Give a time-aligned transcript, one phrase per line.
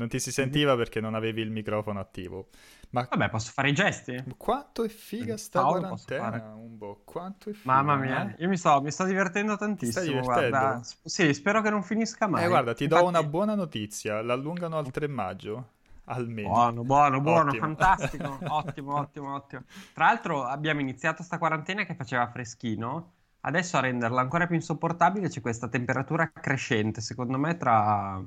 [0.00, 2.48] Non ti si sentiva perché non avevi il microfono attivo.
[2.92, 4.24] Ma Vabbè, posso fare i gesti?
[4.38, 7.02] quanto è figa sta Paolo, quarantena, po'.
[7.04, 7.70] Quanto è figa.
[7.70, 8.42] Mamma mia, eh?
[8.42, 10.00] io mi sto, mi sto divertendo tantissimo.
[10.00, 10.48] Stai divertendo?
[10.48, 10.80] Guarda.
[11.04, 12.44] Sì, spero che non finisca mai.
[12.44, 14.22] Eh, guarda, ti do Infatti- una buona notizia.
[14.22, 15.68] L'allungano al 3 maggio.
[16.04, 16.48] Almeno.
[16.48, 17.66] Buono, buono, buono, Ottimo.
[17.66, 18.38] fantastico.
[18.48, 19.62] ottimo, ottimo, ottimo.
[19.92, 23.12] Tra l'altro abbiamo iniziato sta quarantena che faceva freschino.
[23.42, 27.02] Adesso a renderla ancora più insopportabile c'è questa temperatura crescente.
[27.02, 28.18] Secondo me tra...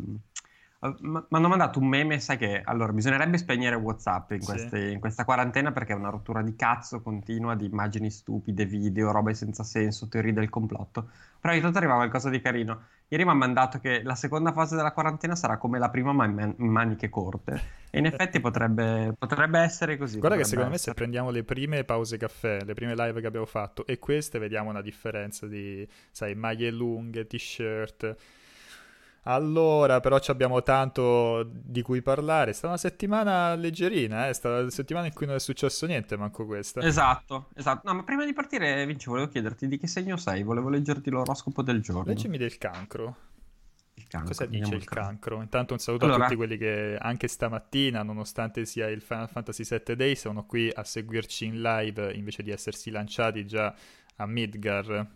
[1.00, 4.46] Mi hanno mandato un meme, sai che allora bisognerebbe spegnere WhatsApp in, Sì.
[4.52, 9.12] queste- in questa quarantena perché è una rottura di cazzo continua di immagini stupide, video,
[9.12, 11.10] robe senza senso, teorie del complotto.
[11.40, 12.82] Però ogni tanto arriva qualcosa di carino.
[13.08, 16.26] Ieri mi ha mandato che la seconda fase della quarantena sarà come la prima, ma
[16.26, 17.62] in man- maniche corte.
[17.90, 20.20] E in effetti potrebbe, potrebbe essere così.
[20.20, 20.96] Guarda che secondo me se essere.
[20.96, 24.82] prendiamo le prime pause caffè, le prime live che abbiamo fatto e queste vediamo una
[24.82, 28.16] differenza di, sai, maglie lunghe, t-shirt.
[29.26, 32.52] Allora, però ci abbiamo tanto di cui parlare.
[32.52, 34.30] È stata una settimana leggerina, eh?
[34.30, 36.82] È stata una settimana in cui non è successo niente, manco questa.
[36.82, 37.88] Esatto, esatto.
[37.88, 40.44] No, ma prima di partire, Vinci, volevo chiederti di che segno sei?
[40.44, 42.04] Volevo leggerti l'oroscopo del giorno.
[42.06, 43.16] Leggimi del cancro.
[43.96, 45.42] Il cancro, Cosa dice il cancro?
[45.42, 49.64] Intanto un saluto Allora- a tutti quelli che anche stamattina, nonostante sia il Final Fantasy
[49.64, 53.74] VII Day, sono qui a seguirci in live invece di essersi lanciati già
[54.18, 55.08] a Midgar.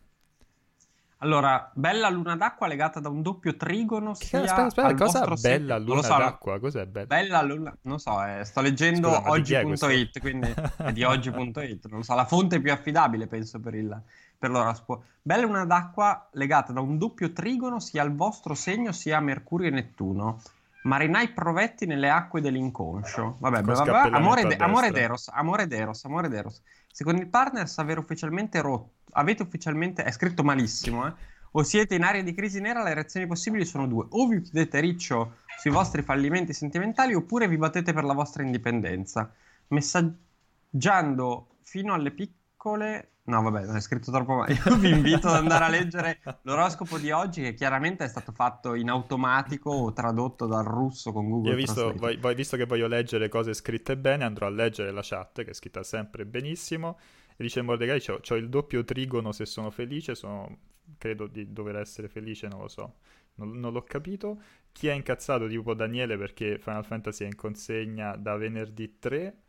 [1.20, 5.50] Allora, bella luna d'acqua legata da un doppio trigono sia aspetta, aspetta, al cosa vostro
[5.50, 6.60] bella luna so, d'acqua?
[6.60, 7.08] Cos'è bella?
[7.08, 12.14] Bella luna, non so, eh, sto leggendo Scusa, oggi.it, quindi è di oggi.it, non so,
[12.14, 14.00] la fonte più affidabile penso per, il,
[14.38, 15.06] per l'oroscopo.
[15.20, 19.70] Bella luna d'acqua legata da un doppio trigono sia al vostro segno sia a Mercurio
[19.70, 20.40] e Nettuno.
[20.88, 23.36] Marinai provetti nelle acque dell'inconscio.
[23.40, 26.62] Vabbè, Con bla bla Amore, de- amore d'eros, amore d'eros, amore d'eros.
[26.90, 31.14] Secondo il partner avere ufficialmente rotto, avete ufficialmente, è scritto malissimo, eh?
[31.52, 34.06] O siete in area di crisi nera, le reazioni possibili sono due.
[34.10, 39.32] O vi chiudete riccio sui vostri fallimenti sentimentali, oppure vi battete per la vostra indipendenza.
[39.68, 42.36] Messaggiando fino alle piccole.
[43.28, 44.54] No, vabbè, non è scritto troppo male.
[44.54, 48.74] Io vi invito ad andare a leggere l'oroscopo di oggi, che chiaramente è stato fatto
[48.74, 52.88] in automatico o tradotto dal russo con Google Io ho visto, voi- visto che voglio
[52.88, 56.98] leggere cose scritte bene, andrò a leggere la chat, che è scritta sempre benissimo.
[57.36, 60.60] E dice Mordecai, c'ho, c'ho il doppio trigono se sono felice, sono,
[60.98, 62.96] credo di dover essere felice, non lo so.
[63.36, 64.42] Non, non l'ho capito.
[64.72, 69.42] Chi è incazzato tipo Daniele perché Final Fantasy è in consegna da venerdì 3.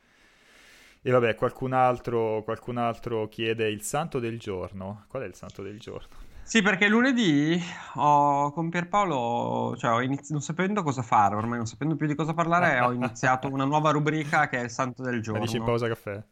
[1.03, 5.05] E vabbè, qualcun altro, qualcun altro chiede il santo del giorno.
[5.09, 6.27] Qual è il santo del giorno?
[6.43, 7.63] Sì, perché lunedì
[7.97, 12.15] ho, con Pierpaolo, cioè ho inizi- non sapendo cosa fare, ormai non sapendo più di
[12.15, 15.43] cosa parlare, ho iniziato una nuova rubrica che è il Santo del Giorno.
[15.43, 16.25] dici in pausa caffè?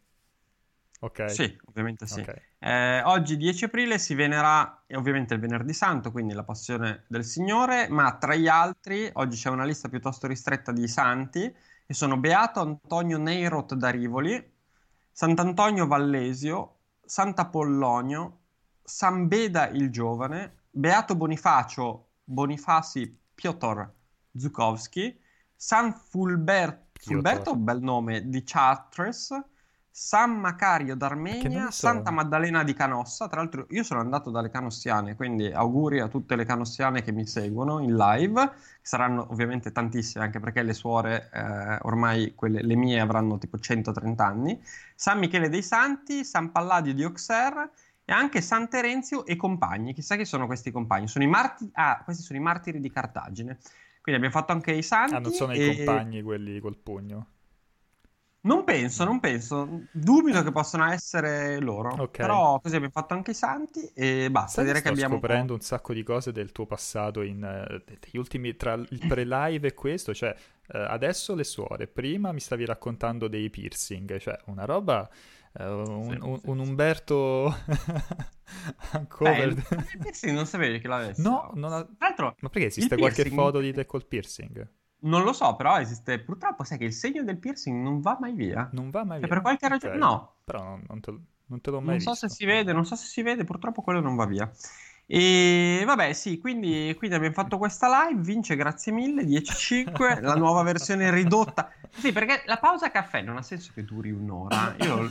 [1.00, 1.30] Ok.
[1.30, 2.20] Sì, ovviamente sì.
[2.20, 2.34] Ok.
[2.58, 7.22] Eh, oggi 10 aprile si venera eh, ovviamente il venerdì santo, quindi la passione del
[7.24, 11.54] Signore, ma tra gli altri oggi c'è una lista piuttosto ristretta di santi
[11.86, 14.54] e sono Beato Antonio Neirot da Rivoli,
[15.18, 18.40] Sant'Antonio Vallesio, Sant'Apollonio,
[18.82, 23.90] San Beda il Giovane, Beato Bonifacio Bonifasi Piotr
[24.36, 25.18] Zukowski,
[25.54, 29.34] San Fulber- Fulberto, bel nome, di Chartres,
[29.98, 31.94] San Macario d'Armenia, sono?
[31.94, 33.28] Santa Maddalena di Canossa.
[33.28, 37.26] Tra l'altro, io sono andato dalle canossiane, quindi auguri a tutte le canossiane che mi
[37.26, 38.52] seguono in live.
[38.82, 44.22] Saranno ovviamente tantissime, anche perché le suore, eh, ormai quelle, le mie avranno tipo 130
[44.22, 44.62] anni.
[44.94, 47.70] San Michele dei Santi, San Palladio di Auxerre
[48.04, 49.94] e anche San Terenzio e compagni.
[49.94, 51.08] Chissà chi sono questi compagni.
[51.08, 53.56] Sono i martiri, ah, questi sono i martiri di Cartagine.
[54.02, 55.14] Quindi abbiamo fatto anche i santi.
[55.14, 57.28] Ah, non sono e- i compagni quelli col pugno.
[58.46, 59.82] Non penso, non penso.
[59.92, 61.90] Dubito che possano essere loro.
[61.98, 62.16] Ok.
[62.18, 64.50] Però così abbiamo fatto anche i santi e basta.
[64.62, 65.14] Sai Direi che abbiamo.
[65.16, 67.40] scoprendo un sacco di cose del tuo passato in
[67.84, 70.34] degli ultimi tra il pre-live e questo, cioè
[70.68, 75.08] eh, adesso le suore, prima mi stavi raccontando dei piercing, cioè una roba
[75.58, 76.58] eh, un, Sì, un- sì, un.
[76.58, 77.54] Umberto
[79.18, 81.22] Beh, il il piercing non sapevi che l'avessi.
[81.22, 84.68] No, non ha- Tra l'altro, Ma perché esiste qualche piercing- foto di te col piercing?
[85.06, 86.18] Non lo so, però esiste.
[86.20, 88.68] Purtroppo, sai che il segno del piercing non va mai via.
[88.72, 89.28] Non va mai Cioè, via.
[89.28, 90.00] per qualche ragione, Ok.
[90.00, 90.32] no.
[90.44, 91.14] Però non, non te,
[91.46, 92.28] non te l'ho mai Non so visto.
[92.28, 94.50] se si vede, non so se si vede, purtroppo quello non va via.
[95.08, 100.62] E vabbè, sì, quindi, quindi abbiamo fatto questa live, vince grazie mille, 10-5, la nuova
[100.64, 101.70] versione ridotta.
[101.90, 104.74] Sì, perché la pausa caffè non ha senso che duri un'ora.
[104.80, 105.08] Io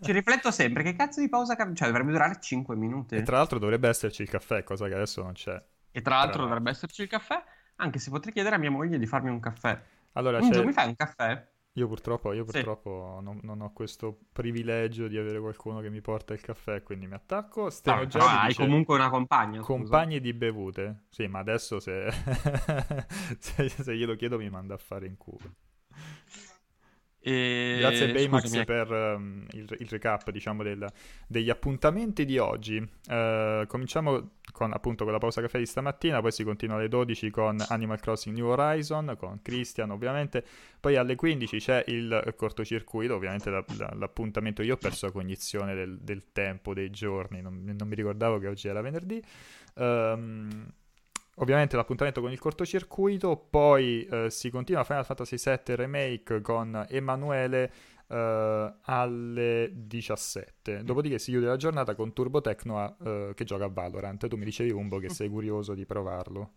[0.00, 1.72] ci rifletto sempre, che cazzo di pausa caffè?
[1.74, 3.16] Cioè, dovrebbe durare 5 minuti.
[3.16, 5.60] E tra l'altro dovrebbe esserci il caffè, cosa che adesso non c'è.
[5.90, 7.42] E tra l'altro Però- dovrebbe esserci il caffè,
[7.82, 9.80] anche se potrei chiedere a mia moglie di farmi un caffè.
[10.12, 11.50] Allora, Un giorno mi fai un caffè?
[11.76, 13.24] Io purtroppo, io purtroppo sì.
[13.24, 17.14] non, non, ho questo privilegio di avere qualcuno che mi porta il caffè, quindi mi
[17.14, 17.70] attacco.
[17.70, 19.60] Steno no, hai dice, comunque una compagna.
[19.60, 20.22] Compagni scusa.
[20.22, 21.04] di bevute.
[21.08, 22.10] Sì, ma adesso se,
[23.38, 25.54] se, se glielo chiedo mi manda a fare in culo.
[27.24, 27.76] E...
[27.78, 28.64] Grazie Baymax Scusami.
[28.64, 30.84] per um, il, il, recap diciamo, del,
[31.28, 32.76] degli appuntamenti di oggi.
[32.78, 37.30] Uh, cominciamo con, appunto, con la pausa caffè di stamattina, poi si continua alle 12
[37.30, 40.44] con Animal Crossing New Horizon, con Christian ovviamente,
[40.80, 45.76] poi alle 15 c'è il cortocircuito, ovviamente la, la, l'appuntamento, io ho perso la cognizione
[45.76, 49.22] del, del tempo, dei giorni, non, non, mi ricordavo che oggi era venerdì.
[49.74, 50.66] Um,
[51.42, 57.72] ovviamente l'appuntamento con il cortocircuito, poi eh, si continua Final Fantasy VII Remake con Emanuele
[58.08, 60.84] eh, alle 17.
[60.84, 64.26] Dopodiché si chiude la giornata con Turbo Tecnoa eh, che gioca a Valorant.
[64.28, 66.52] Tu mi dicevi Umbo che sei curioso di provarlo.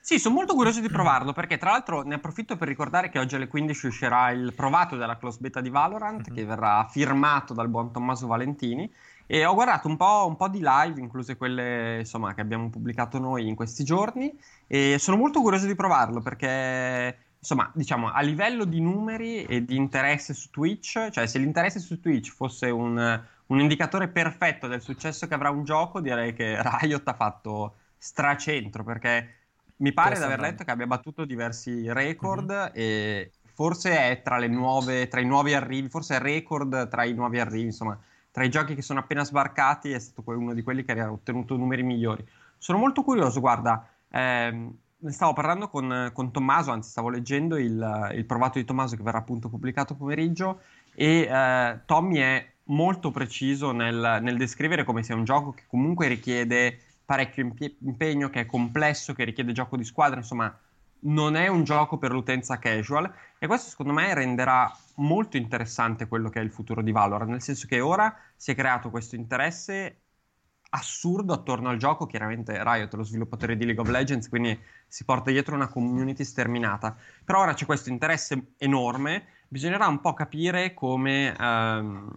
[0.00, 3.34] Sì, sono molto curioso di provarlo perché tra l'altro ne approfitto per ricordare che oggi
[3.34, 6.36] alle 15 uscirà il provato della close beta di Valorant mm-hmm.
[6.36, 8.88] che verrà firmato dal buon Tommaso Valentini
[9.26, 13.18] e ho guardato un po', un po', di live, incluse quelle insomma, che abbiamo pubblicato
[13.18, 14.32] noi in questi giorni,
[14.66, 19.76] e sono molto curioso di provarlo perché, insomma, diciamo, a livello di numeri e di
[19.76, 25.26] interesse su Twitch, cioè se l'interesse su Twitch fosse un, un indicatore perfetto del successo
[25.26, 29.34] che avrà un gioco, direi che Riot ha fatto stracentro perché
[29.78, 32.70] mi pare di aver letto che abbia battuto diversi record mm-hmm.
[32.72, 37.12] e forse è tra, le nuove, tra i nuovi arrivi, forse è record tra i
[37.12, 37.98] nuovi arrivi, insomma
[38.36, 41.56] tra i giochi che sono appena sbarcati è stato uno di quelli che ha ottenuto
[41.56, 42.22] numeri migliori.
[42.58, 48.10] Sono molto curioso, guarda, ehm, ne stavo parlando con, con, Tommaso, anzi stavo leggendo il,
[48.14, 50.60] il, provato di Tommaso che verrà appunto pubblicato pomeriggio
[50.94, 56.06] e eh, Tommy è molto preciso nel, nel, descrivere come sia un gioco che comunque
[56.06, 60.54] richiede parecchio impie- impegno, che è complesso, che richiede gioco di squadra, insomma
[61.00, 66.30] non è un gioco per l'utenza casual e questo secondo me renderà molto interessante quello
[66.30, 70.00] che è il futuro di Valorant, nel senso che ora si è creato questo interesse
[70.70, 75.04] assurdo attorno al gioco, chiaramente Riot è lo sviluppatore di League of Legends, quindi si
[75.04, 80.74] porta dietro una community sterminata, però ora c'è questo interesse enorme, bisognerà un po' capire
[80.74, 82.10] come, ehm,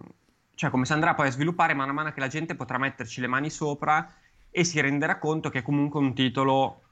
[0.54, 3.20] cioè come si andrà poi a sviluppare mano a mano che la gente potrà metterci
[3.20, 4.12] le mani sopra
[4.50, 6.82] e si renderà conto che è comunque un titolo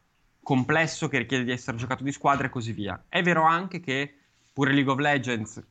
[0.42, 3.02] complesso che richiede di essere giocato di squadra e così via.
[3.08, 4.14] È vero anche che
[4.52, 5.62] pure League of Legends,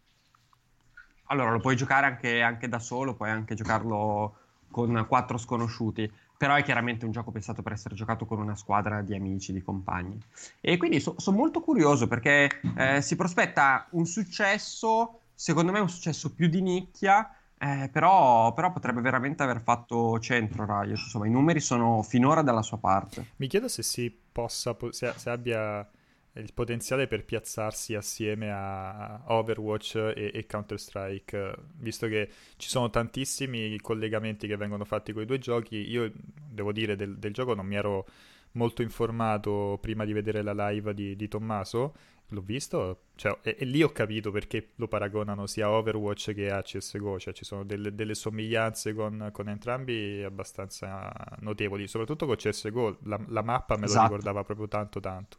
[1.26, 4.36] allora lo puoi giocare anche, anche da solo, puoi anche giocarlo
[4.70, 9.02] con quattro sconosciuti, però è chiaramente un gioco pensato per essere giocato con una squadra
[9.02, 10.20] di amici, di compagni.
[10.62, 15.90] E quindi so, sono molto curioso perché eh, si prospetta un successo, secondo me un
[15.90, 21.00] successo più di nicchia, eh, però, però, potrebbe veramente aver fatto centro Riot.
[21.00, 23.30] Insomma, i numeri sono finora dalla sua parte.
[23.38, 25.90] Mi chiedo se si possa, se, se abbia
[26.34, 33.80] il potenziale per piazzarsi assieme a Overwatch e, e Counter-Strike, visto che ci sono tantissimi
[33.80, 35.78] collegamenti che vengono fatti con i due giochi.
[35.90, 38.06] Io devo dire del, del gioco non mi ero
[38.52, 41.96] molto informato prima di vedere la live di, di Tommaso
[42.30, 46.52] l'ho visto cioè, e, e, lì ho capito perché lo paragonano sia a Overwatch che
[46.52, 52.36] a CSGO, cioè ci sono delle, delle somiglianze con, con, entrambi abbastanza notevoli, soprattutto con
[52.36, 54.02] CSGO, la, la mappa me esatto.
[54.02, 55.38] lo ricordava proprio tanto tanto.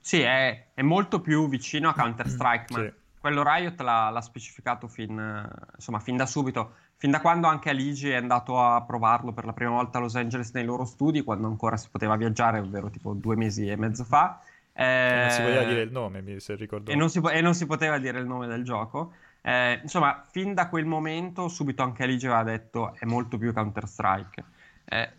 [0.00, 2.92] Sì, è, è molto più vicino a Counter-Strike, ma sì.
[3.20, 8.08] quello Riot l'ha, l'ha specificato fin, insomma, fin da subito, fin da quando anche Aligi
[8.08, 11.46] è andato a provarlo per la prima volta a Los Angeles nei loro studi, quando
[11.46, 14.40] ancora si poteva viaggiare, ovvero tipo due mesi e mezzo fa
[14.80, 16.92] eh, non si poteva dire il nome, se ricordo.
[16.92, 19.12] E non si, e non si poteva dire il nome del gioco.
[19.42, 24.44] Eh, insomma, fin da quel momento, subito anche Aligi aveva detto è molto più Counter-Strike.
[24.84, 25.12] Eh,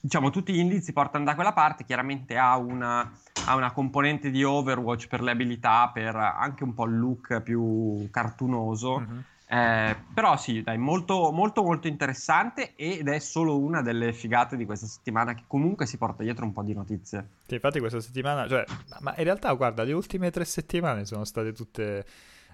[0.00, 3.08] diciamo, tutti gli indizi portano da quella parte, chiaramente ha una,
[3.46, 8.08] ha una, componente di Overwatch per le abilità, per anche un po' il look più
[8.10, 8.98] cartunoso.
[8.98, 9.18] Mm-hmm.
[9.54, 14.64] Eh, però sì, dai, molto, molto, molto interessante ed è solo una delle figate di
[14.64, 17.28] questa settimana che comunque si porta dietro un po' di notizie.
[17.46, 18.64] Sì, infatti questa settimana, cioè,
[18.98, 22.04] ma in realtà guarda, le ultime tre settimane sono state tutte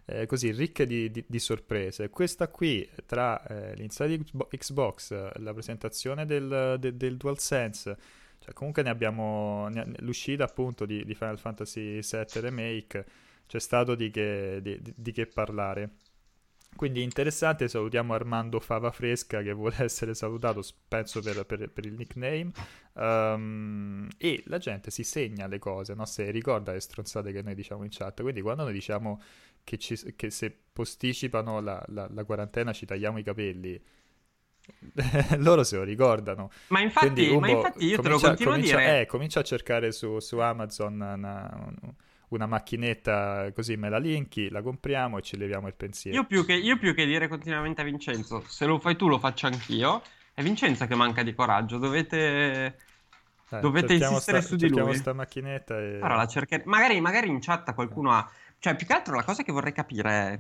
[0.04, 2.11] eh, così ricche di, di, di, sorprese.
[2.11, 7.97] Questa qui, tra eh, l'Inside Xbox, la presentazione del, de, del DualSense,
[8.40, 13.07] cioè comunque ne abbiamo, ne, l'uscita appunto di, di, Final Fantasy VII Remake,
[13.47, 14.61] c'è stato di che,
[14.95, 16.09] di che parlare.
[16.76, 21.94] Quindi interessante, salutiamo Armando Fava Fresca che vuole essere salutato, penso per, per, per il
[21.94, 22.50] nickname.
[22.92, 26.04] Um, e la gente si segna le cose, no?
[26.06, 28.22] se ricorda le stronzate che noi diciamo in chat.
[28.22, 29.20] Quindi quando noi diciamo
[29.62, 33.80] che, ci, che se posticipano la, la, la quarantena ci tagliamo i capelli,
[35.38, 36.50] loro se lo ricordano.
[36.68, 39.00] Ma infatti, Quindi, Umbo, ma infatti io te lo continuo comincia, a dire.
[39.00, 41.94] Eh, comincia a cercare su, su Amazon una, una
[42.38, 46.16] macchinetta così me la linki, la compriamo e ci leviamo il pensiero.
[46.16, 49.18] Io più, che, io più che dire continuamente a Vincenzo, se lo fai tu lo
[49.18, 52.78] faccio anch'io, è Vincenzo che manca di coraggio, dovete...
[53.50, 54.94] Dai, Dovete insistere sta, su di lui.
[54.94, 55.96] sta macchinetta e...
[55.96, 58.30] Allora, la cercher- magari, magari in chat qualcuno ha...
[58.60, 60.38] Cioè, più che altro la cosa che vorrei capire è...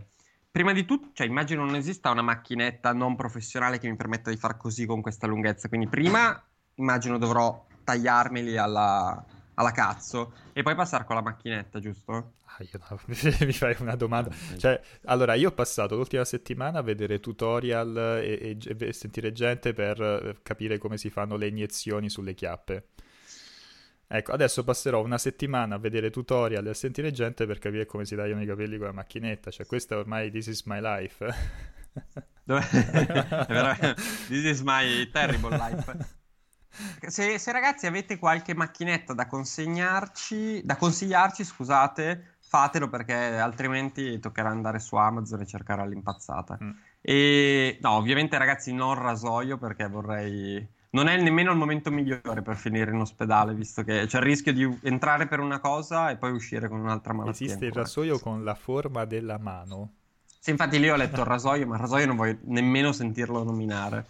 [0.48, 4.36] Prima di tutto, cioè, immagino non esista una macchinetta non professionale che mi permetta di
[4.36, 5.66] far così con questa lunghezza.
[5.68, 6.40] Quindi prima
[6.74, 9.24] immagino dovrò tagliarmeli alla,
[9.60, 12.32] alla cazzo e poi passare con la macchinetta, giusto?
[12.46, 12.98] Ah, io no,
[13.46, 14.30] mi fai una domanda.
[14.56, 19.72] Cioè, allora, io ho passato l'ultima settimana a vedere tutorial e, e- e sentire gente
[19.72, 22.88] per eh, capire come si fanno le iniezioni sulle chiappe.
[24.12, 28.04] Ecco, adesso passerò una settimana a vedere tutorial e a sentire gente per capire come
[28.04, 29.50] si tagliano i capelli con la macchinetta.
[29.52, 31.24] Cioè, questa ormai this is my life.
[32.42, 32.66] Dove-
[34.26, 36.18] This is my terrible life.
[37.06, 44.48] Se, se ragazzi avete qualche macchinetta da consegnarci, da consigliarci, scusate, fatelo perché altrimenti toccherà
[44.50, 46.58] andare su Amazon e cercare all'impazzata.
[46.62, 46.70] Mm.
[47.00, 50.78] E no, ovviamente ragazzi non rasoio perché vorrei...
[50.92, 54.52] Non è nemmeno il momento migliore per finire in ospedale, visto che c'è il rischio
[54.52, 57.46] di entrare per una cosa e poi uscire con un'altra malattia.
[57.46, 57.84] Esiste il ancora.
[57.84, 59.92] rasoio con la forma della mano.
[60.40, 64.06] Sì, infatti lì ho letto il rasoio, ma il rasoio non voglio nemmeno sentirlo nominare.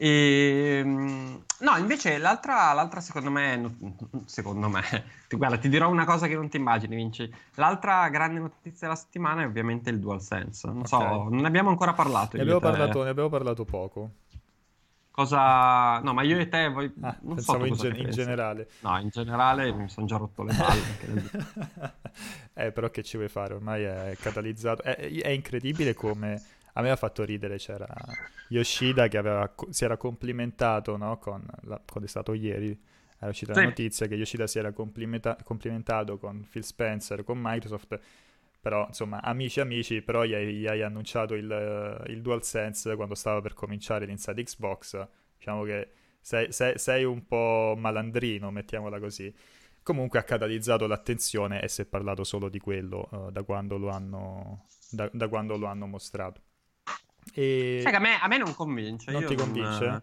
[0.00, 3.76] E, mm, no, invece l'altra, l'altra secondo me,
[4.26, 4.82] secondo me,
[5.26, 7.28] ti- guarda, ti dirò una cosa che non ti immagini, Vinci.
[7.54, 10.68] L'altra grande notizia della settimana è ovviamente il DualSense.
[10.68, 11.30] Non so, Ok.
[11.30, 12.36] non ne abbiamo ancora parlato.
[12.36, 14.10] Ne abbiamo, parlato, ne abbiamo parlato poco.
[15.10, 15.98] Cosa...
[15.98, 16.92] No, ma io e te, voi...
[17.00, 18.68] Ah, non so in, ne in generale.
[18.82, 21.94] No, in generale mi sono già rotto le palle.
[22.54, 23.54] eh, però che ci vuoi fare?
[23.54, 24.82] Ormai è catalizzato.
[24.82, 26.40] È, è incredibile come...
[26.78, 27.86] A me ha fatto ridere, c'era
[28.48, 31.18] Yoshida che aveva si era complimentato, no?
[31.18, 32.68] Con la- quando è stato ieri,
[33.18, 33.62] era uscita la Sì.
[33.62, 37.98] notizia che Yoshida si era complimenta- complimentato con Phil Spencer, con Microsoft,
[38.60, 43.40] però insomma, amici amici, però gli hai, gli hai annunciato il, il DualSense quando stava
[43.40, 45.06] per cominciare l'Inside Xbox,
[45.36, 49.34] diciamo che sei, sei- sei un po' malandrino, mettiamola così.
[49.82, 53.88] Comunque ha catalizzato l'attenzione e si è parlato solo di quello eh, da, quando lo
[53.88, 56.42] hanno, da, da quando lo hanno mostrato.
[57.32, 57.80] E...
[57.82, 59.10] Sai che a me, a me non convince.
[59.10, 59.84] Non ti convince?
[59.86, 60.02] eh,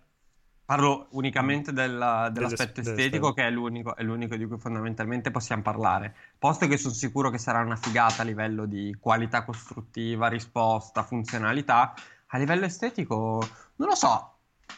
[0.65, 5.61] Parlo unicamente della- dell'aspetto Dell'es- estetico, che è l'unico, è l'unico di cui fondamentalmente possiamo
[5.61, 6.15] parlare.
[6.39, 11.93] Posto che sono sicuro che sarà una figata a livello di qualità costruttiva, risposta, funzionalità,
[12.27, 14.31] a livello estetico, non lo so.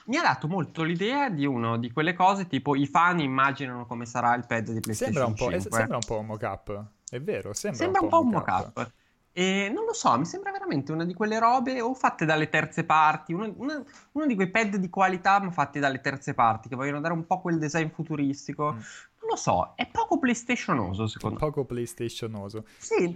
[0.08, 4.06] Mi ha dato molto l'idea di uno di quelle cose tipo i fan immaginano come
[4.06, 5.78] sarà il pad di PlayStation Sembra un, po', eh, 5.
[5.78, 8.92] sembra un po' un mock-up, è vero, sembra, Sembra un po' un mock-up.
[9.38, 12.86] E non lo so, mi sembra veramente una di quelle robe o fatte dalle terze
[12.86, 16.76] parti, uno, una- uno di quei pad di qualità ma fatti dalle terze parti che
[16.76, 18.74] vogliono dare un po' quel design futuristico.
[18.74, 18.78] Mm.
[18.78, 21.46] Non lo so, è poco PlayStationoso secondo me.
[21.46, 22.66] Poco PlayStationoso.
[22.78, 23.16] Sì,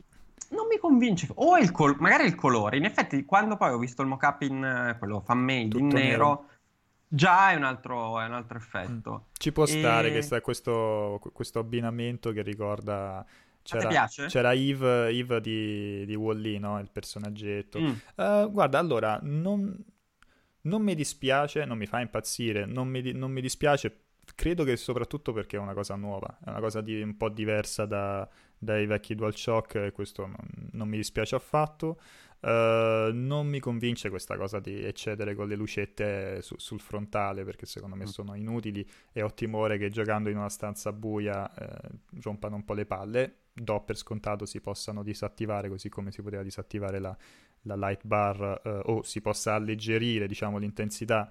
[0.49, 1.27] non mi convince.
[1.33, 2.77] O il col- magari il colore.
[2.77, 6.45] In effetti, quando poi ho visto il mock-up in quello fan-made in Tutto nero, nero.
[7.07, 9.29] già è un altro, è un altro effetto.
[9.33, 13.25] Ci può stare E- che sta questo, questo abbinamento che ricorda...
[13.63, 14.25] C'era, piace?
[14.27, 16.79] c'era Eve, Eve di, di Wall-E, no?
[16.79, 17.79] Il personaggetto.
[17.79, 17.93] Mm.
[18.15, 19.75] Eh, guarda, allora, non,
[20.61, 24.03] non mi dispiace, non mi fa impazzire, non mi, non mi dispiace,
[24.35, 27.85] credo che soprattutto perché è una cosa nuova, è una cosa di- un po' diversa
[27.85, 28.27] da-
[28.57, 30.37] dai vecchi DualShock e questo non,
[30.73, 31.99] non mi dispiace affatto.
[32.43, 37.65] Eh, non mi convince questa cosa di eccedere con le lucette su- sul frontale perché
[37.67, 38.07] secondo me Mm.
[38.07, 41.89] sono inutili e ho timore che giocando in una stanza buia eh,
[42.21, 43.35] rompano un po' le palle.
[43.53, 47.15] Do per scontato si possano disattivare così come si poteva disattivare la,
[47.63, 51.29] la light bar eh, o si possa alleggerire diciamo l'intensità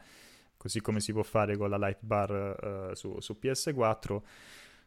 [0.56, 4.22] così come si può fare con la light bar eh, su, su PS4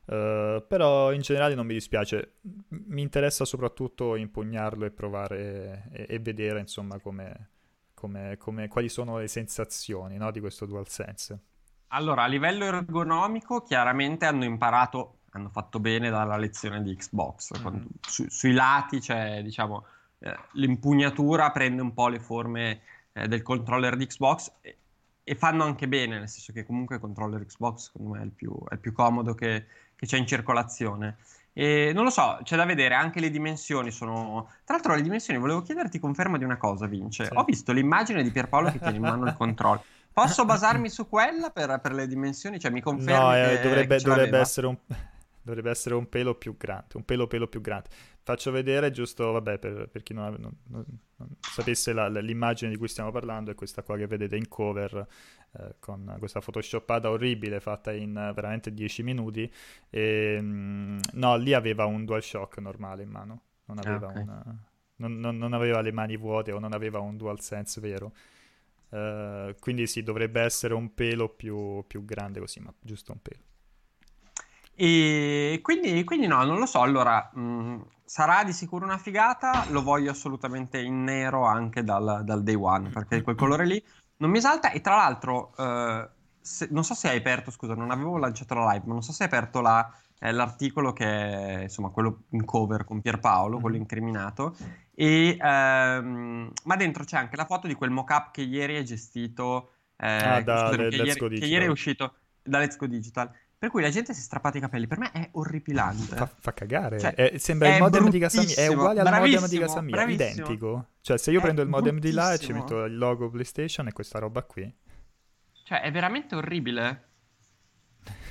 [0.06, 2.34] Eh, però in generale non mi dispiace
[2.70, 7.50] mi interessa soprattutto impugnarlo e provare e, e vedere insomma come,
[7.94, 11.40] come- come- quali sono le sensazioni no, di questo DualSense
[11.90, 17.58] Allora, a livello ergonomico, chiaramente hanno imparato, hanno fatto bene dalla lezione di Xbox.
[17.58, 17.62] Mm.
[17.62, 19.86] Quando- su- sui lati c'è, diciamo,
[20.20, 22.82] eh, l'impugnatura prende un po' le forme
[23.14, 24.78] eh, del controller di Xbox e,
[25.24, 28.32] e fanno anche bene, nel senso che comunque il controller Xbox, secondo me, è il
[28.32, 31.18] più, è il più comodo che, che c'è in circolazione.
[31.54, 34.50] E non lo so, c'è da vedere, anche le dimensioni sono...
[34.66, 37.26] Tra l'altro le dimensioni, volevo chiederti conferma di una cosa, Vince.
[37.26, 37.32] Sì.
[37.34, 39.84] Ho visto l'immagine di Pierpaolo che tiene in mano il controller.
[40.12, 42.60] Posso basarmi su quella per, per le dimensioni?
[42.60, 44.78] Cioè, mi confermi No, che, eh, dovrebbe, che dovrebbe essere un,
[45.44, 47.90] dovrebbe essere un pelo più grande, un pelo pelo più grande.
[48.24, 50.86] Faccio vedere giusto, vabbè, per, per chi non, ave- non- non-
[51.18, 55.06] non sapesse la- l'immagine di cui stiamo parlando, è questa qua che vedete in cover,
[55.52, 59.52] eh, con questa photoshoppata orribile fatta in uh, veramente 10 minuti.
[59.90, 64.22] E, mm, no, lì aveva un DualShock normale in mano, non ah, aveva, okay.
[64.22, 64.44] una,
[64.96, 68.14] non, non, non aveva, le mani vuote o non aveva un DualSense vero.
[68.90, 73.44] Uh, quindi sì, dovrebbe essere un pelo più, più grande così, ma giusto un pelo.
[74.76, 76.82] E quindi, quindi, no, non lo so.
[76.82, 79.66] Allora, mh, mm, sarà di sicuro una figata.
[79.70, 83.84] Lo voglio assolutamente in nero anche dal, dal day one perché quel colore lì
[84.18, 84.72] non mi esalta.
[84.72, 88.72] E tra l'altro, eh, se, non so se hai aperto, scusa, non avevo lanciato la
[88.72, 89.90] live, ma non so se hai aperto la,
[90.20, 93.82] eh, l'articolo che è insomma quello in cover con Pierpaolo, quello mm-hmm.
[93.82, 94.56] incriminato.
[94.96, 99.72] E, ehm, ma dentro c'è anche la foto di quel mock-up che ieri è gestito.
[99.98, 103.32] Eh, ah, da, scusate, che, ieri, che ieri è uscito da Let's Go Digital.
[103.64, 104.88] Per cui la gente si è strappata i capelli.
[104.88, 106.18] Per me è orripilante.
[106.18, 107.00] Fa, fa cagare.
[107.00, 108.56] Cioè, è, sembra è il modem di casa mia.
[108.56, 110.04] È uguale al modem di casa mia.
[110.04, 110.88] Identico.
[111.00, 113.88] Cioè, se io è prendo il modem di là e ci metto il logo PlayStation
[113.88, 114.70] e questa roba qui.
[115.64, 117.08] Cioè, è veramente orribile.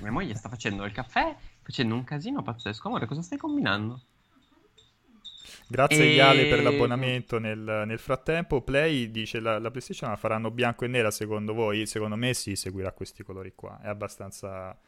[0.03, 2.89] Mia moglie sta facendo il caffè, facendo un casino pazzesco.
[2.89, 4.03] Amore, cosa stai combinando?
[5.67, 6.13] Grazie e...
[6.13, 8.61] Iale per l'abbonamento nel, nel, frattempo.
[8.61, 11.87] Play dice la, la PlayStation la faranno bianco e nera secondo voi?
[11.87, 13.81] Secondo me sì, seguirà questi colori qua.
[13.81, 14.79] È abbastanza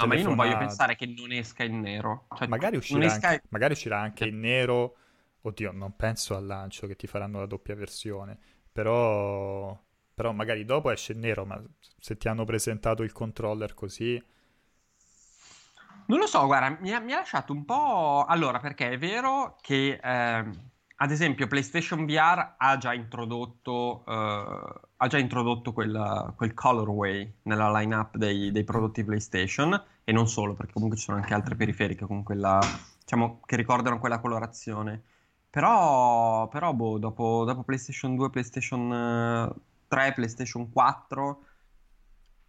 [0.00, 2.26] No, ma io non voglio pensare che non esca in nero.
[2.36, 3.28] Cioè, magari, uscirà esca...
[3.28, 4.96] anche, magari uscirà anche in nero.
[5.42, 8.38] Oddio, non penso al lancio che ti faranno la doppia versione.
[8.72, 9.78] Però,
[10.14, 11.62] però magari dopo esce in nero, ma
[11.98, 14.22] se ti hanno presentato il controller così...
[16.06, 18.24] Non lo so, guarda, mi ha, mi ha lasciato un po'...
[18.26, 19.98] Allora, perché è vero che...
[20.02, 20.68] Eh
[21.02, 27.72] ad esempio, PlayStation VR ha già introdotto, uh, ha già introdotto quel, quel, colorway nella
[27.78, 32.04] lineup dei, dei prodotti PlayStation e non solo, perché comunque ci sono anche altre periferiche
[32.04, 32.58] con quella,
[32.98, 35.02] diciamo, che ricordano quella colorazione.
[35.48, 39.54] Però, però boh, dopo, dopo, PlayStation 2, PlayStation
[39.88, 41.44] 3, PlayStation 4,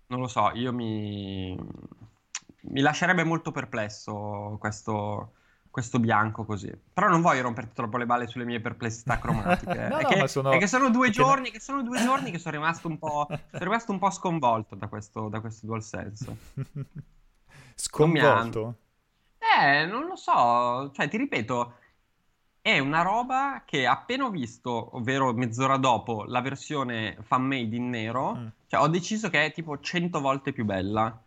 [0.08, 1.58] non lo so, io mi,
[2.64, 5.36] mi lascerebbe molto perplesso questo
[5.72, 6.72] questo bianco così.
[6.94, 9.88] Però non voglio romperti troppo le balle sulle mie perplessità cromatiche.
[9.88, 10.52] no, è, no, che, sono...
[10.52, 10.90] è, che, sono...
[10.92, 14.76] due giorni che sono due giorni che sono rimasto un po', rimasto un po sconvolto
[14.76, 16.38] da questo, da questo DualSense.
[17.74, 18.60] sconvolto?
[18.60, 18.76] Non
[19.42, 20.92] eh, non lo so.
[20.94, 21.74] Cioè, ti ripeto,
[22.62, 28.36] è una roba che appena ho visto, ovvero mezz'ora dopo, la versione fan-made in nero,
[28.36, 28.48] mm.
[28.68, 31.20] cioè ho deciso che è tipo 100 volte più bella.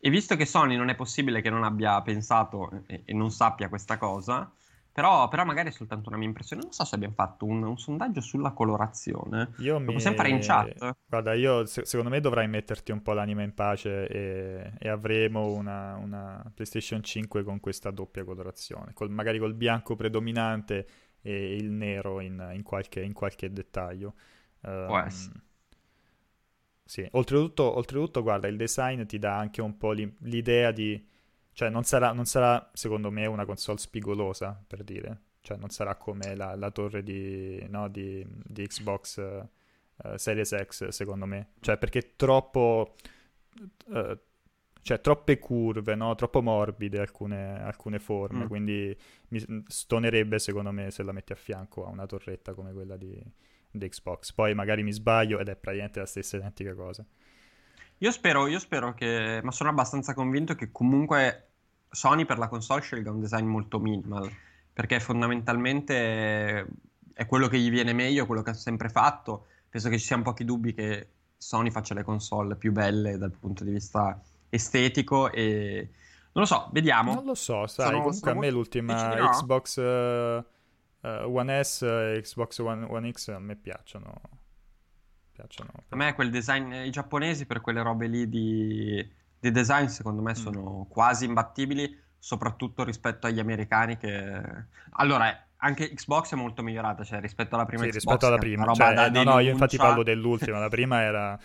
[0.00, 3.68] E visto che Sony non è possibile che non abbia pensato e, e non sappia
[3.68, 4.50] questa cosa,
[4.92, 6.62] però, però, magari è soltanto una mia impressione.
[6.62, 9.52] Non so se abbiamo fatto un, un sondaggio sulla colorazione.
[9.58, 9.92] Io Lo mi...
[9.92, 10.96] possiamo fare in chat.
[11.06, 15.52] Guarda, io se, secondo me dovrai metterti un po' l'anima in pace e, e avremo
[15.52, 20.86] una, una, PlayStation 5 con questa doppia colorazione, col, magari col bianco predominante
[21.20, 24.14] e il nero in, in, qualche, in qualche, dettaglio.
[24.60, 25.40] Può um, essere.
[26.90, 31.00] Sì, oltretutto, oltretutto, guarda, il design ti dà anche un po' l'idea di...
[31.52, 35.20] Cioè, non sarà, non sarà, secondo me, una console spigolosa, per dire.
[35.40, 40.88] Cioè, non sarà come la, la torre di, no, di, di Xbox uh, Series X,
[40.88, 41.50] secondo me.
[41.60, 42.96] Cioè, perché troppo...
[43.86, 44.18] Uh,
[44.82, 46.16] cioè, troppe curve, no?
[46.16, 48.48] Troppo morbide alcune, alcune forme, mm.
[48.48, 48.98] quindi
[49.28, 53.22] mi stonerebbe, secondo me, se la metti a fianco a una torretta come quella di
[53.70, 54.32] di Xbox.
[54.32, 57.04] Poi magari mi sbaglio ed è praticamente la stessa identica cosa.
[57.98, 61.48] Io spero, io spero che, ma sono abbastanza convinto che comunque
[61.90, 64.30] Sony per la console scelga un design molto minimal,
[64.72, 66.66] perché fondamentalmente
[67.12, 69.46] è quello che gli viene meglio, quello che ha sempre fatto.
[69.68, 73.64] Penso che ci siano pochi dubbi che Sony faccia le console più belle dal punto
[73.64, 75.90] di vista estetico e
[76.32, 77.14] non lo so, vediamo.
[77.14, 80.44] Non lo so, sai, sono, comunque sono a me l'ultima Xbox uh,
[81.00, 84.20] uh, One S e Xbox One, One, X a me piacciono.
[85.32, 90.22] piacciono a me quel design, i giapponesi per quelle robe lì di, di design secondo
[90.22, 90.34] me mm.
[90.34, 90.90] sono mm.
[90.90, 94.42] quasi imbattibili, soprattutto rispetto agli americani che...
[94.92, 98.02] Allora, anche Xbox è molto migliorata, cioè rispetto alla prima sì, Xbox.
[98.02, 98.72] rispetto alla prima.
[98.72, 101.38] Cioè, no, no, io infatti parlo dell'ultima, la prima era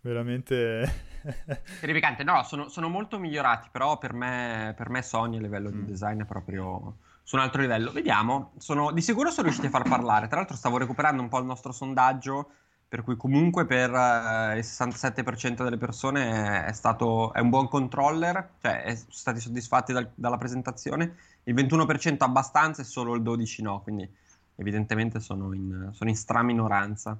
[0.00, 1.14] veramente...
[1.80, 5.72] Terrificante, no, sono, sono, molto migliorati, però per me, per me Sony a livello mm.
[5.72, 7.90] di design è proprio su un altro livello.
[7.90, 10.28] Vediamo, sono, di sicuro sono riusciti a far parlare.
[10.28, 12.50] Tra l'altro stavo recuperando un po' il nostro sondaggio,
[12.86, 18.50] per cui comunque per eh, il 67% delle persone è, stato, è un buon controller,
[18.62, 23.80] cioè sono stati soddisfatti dal, dalla presentazione, il 21% abbastanza e solo il 12% no,
[23.80, 24.08] quindi
[24.54, 27.18] evidentemente sono in, sono in straminoranza.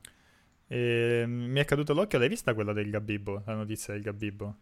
[0.68, 4.54] E, mi è caduto l'occhio, l'hai vista quella del Gabibbo, la notizia del Gabibbo?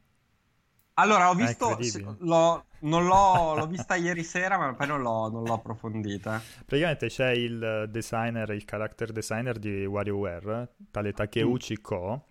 [0.95, 1.77] Allora, ho visto,
[2.21, 6.41] l'ho, non l'ho, l'ho, vista ieri sera, ma poi non l'ho, non l'ho, approfondita.
[6.65, 11.83] Praticamente c'è il designer, il character designer di WarioWare, tale Takeuchi mm.
[11.83, 12.27] Ko,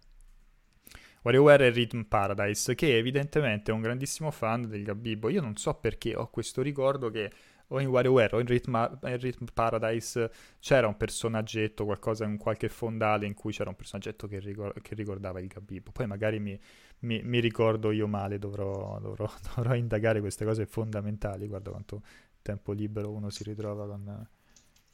[1.23, 5.28] WarioWare e Rhythm Paradise, che evidentemente è un grandissimo fan del Gabibbo.
[5.28, 7.32] Io non so perché ho questo ricordo che
[7.67, 12.69] o in WarioWare o in Rhythm, in Rhythm Paradise c'era un personaggetto, qualcosa in qualche
[12.69, 15.91] fondale in cui c'era un personaggetto che, ricor- che ricordava il Gabibbo.
[15.91, 16.60] Poi magari mi,
[17.04, 21.48] mi, mi ricordo io male, dovrò, dovrò, dovrò, indagare queste cose fondamentali.
[21.48, 22.02] Guarda quanto
[22.42, 24.28] tempo libero uno si ritrova con,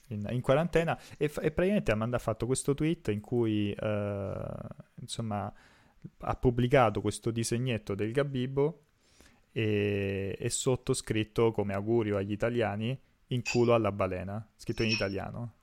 [0.07, 0.99] in, in, quarantena.
[1.17, 4.57] E, e praticamente Amanda ha fatto questo tweet in cui, eh,
[5.01, 5.51] insomma,
[6.19, 8.83] ha pubblicato questo disegnetto del Gabibbo
[9.51, 15.57] e, e sottoscritto come augurio agli italiani in culo alla balena, scritto in italiano.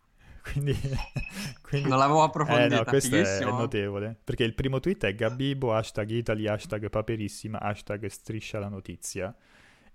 [0.53, 0.79] Quindi,
[1.61, 2.75] quindi, non l'avevo approfondito.
[2.75, 4.17] Eh, no, questo è, è, notevole.
[4.23, 9.35] Perché il primo tweet è Gabibo, hashtag Italy, hashtag Paperissima, hashtag Striscia la notizia.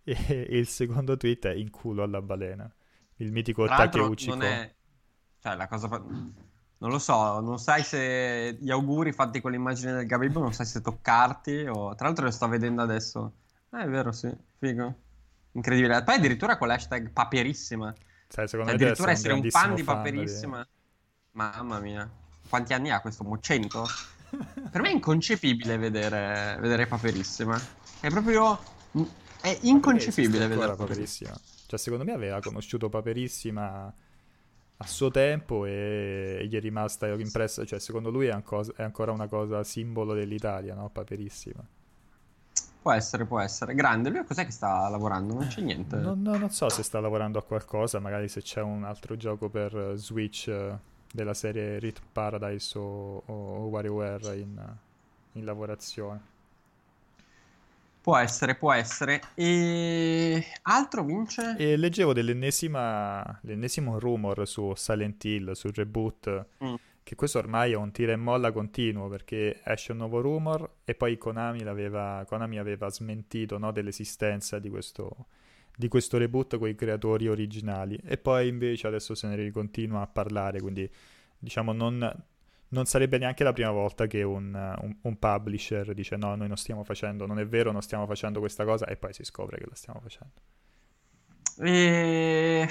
[0.04, 2.70] E, e, il secondo tweet è in culo alla balena.
[3.18, 4.74] Il mitico Takeuchi non è...
[5.40, 5.88] Cioè, la cosa...
[5.88, 5.98] Fa...
[6.00, 10.66] Non lo so, non sai se gli auguri fatti con l'immagine del Gabibo, non sai
[10.66, 11.96] se toccarti o...
[11.96, 13.34] Tra l'altro lo sto vedendo adesso.
[13.72, 14.30] Eh, è vero, sì.
[14.58, 14.96] Figo.
[15.54, 16.04] Incredibile.
[16.04, 17.94] Poi addirittura con l'hashtag Paperissima.
[18.32, 20.66] Sai, secondo cioè, me addirittura essere un fan di Paperissima.
[21.32, 22.10] Mamma mia.
[22.48, 23.26] Quanti anni ha questo?
[23.40, 23.86] 100?
[24.72, 27.60] per me è inconcepibile vedere, vedere Paperissima.
[28.00, 28.58] È proprio...
[29.42, 31.38] È inconcepibile vedere Paperissima.
[31.66, 33.94] Cioè, secondo me aveva conosciuto Paperissima
[34.78, 37.66] a suo tempo e gli è rimasta impressa.
[37.66, 40.90] Cioè, secondo lui è, anco- è ancora una cosa simbolo dell'Italia, no?
[40.90, 41.68] Paperissima.
[42.82, 43.76] Può essere, può essere.
[43.76, 45.36] Grande, lui cos'è che sta lavorando?
[45.36, 45.98] Non c'è niente.
[45.98, 49.50] No, no, non so se sta lavorando a qualcosa, magari se c'è un altro gioco
[49.50, 50.76] per Switch uh,
[51.14, 53.34] della serie Rhythm Paradise o, o,
[53.68, 54.76] WarioWare in,
[55.34, 56.30] in, lavorazione.
[58.02, 59.22] Può essere, può essere.
[59.36, 61.56] E altro vince?
[61.60, 66.46] E leggevo dell'ennesimo rumor su Silent Hill, sul reboot.
[66.64, 70.78] Mm che questo ormai è un tira e molla continuo perché esce un nuovo rumor
[70.86, 75.28] e poi Konami, Konami aveva smentito no, dell'esistenza di questo,
[75.76, 80.08] di questo reboot con i creatori originali e poi invece adesso se ne ricontinua a
[80.08, 80.90] parlare, quindi
[81.38, 82.24] diciamo non,
[82.68, 86.58] non sarebbe neanche la prima volta che un, un, un, publisher dice no, noi non
[86.58, 89.66] stiamo facendo, non è vero, non stiamo facendo questa cosa e poi si scopre che
[89.68, 90.34] la stiamo facendo.
[91.64, 92.68] E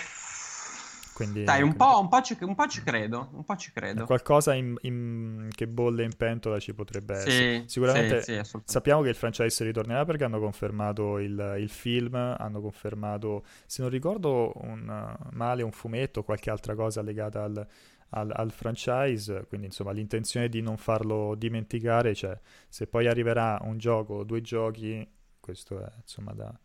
[1.20, 4.06] quindi, Dai, un, po', un, po ci, un, po', ci, credo, un po' ci credo.
[4.06, 7.62] Qualcosa in, in, che bolle in pentola ci potrebbe sì, essere.
[7.66, 12.62] Sicuramente sì, sì, sappiamo che il franchise ritornerà perché hanno confermato il, il, film, hanno
[12.62, 17.66] confermato, se non ricordo un, male, un fumetto, qualche altra cosa legata al,
[18.10, 23.76] al, al, franchise, quindi insomma l'intenzione di non farlo dimenticare, cioè se poi arriverà un
[23.76, 25.06] gioco o due giochi,
[25.38, 26.58] questo è insomma da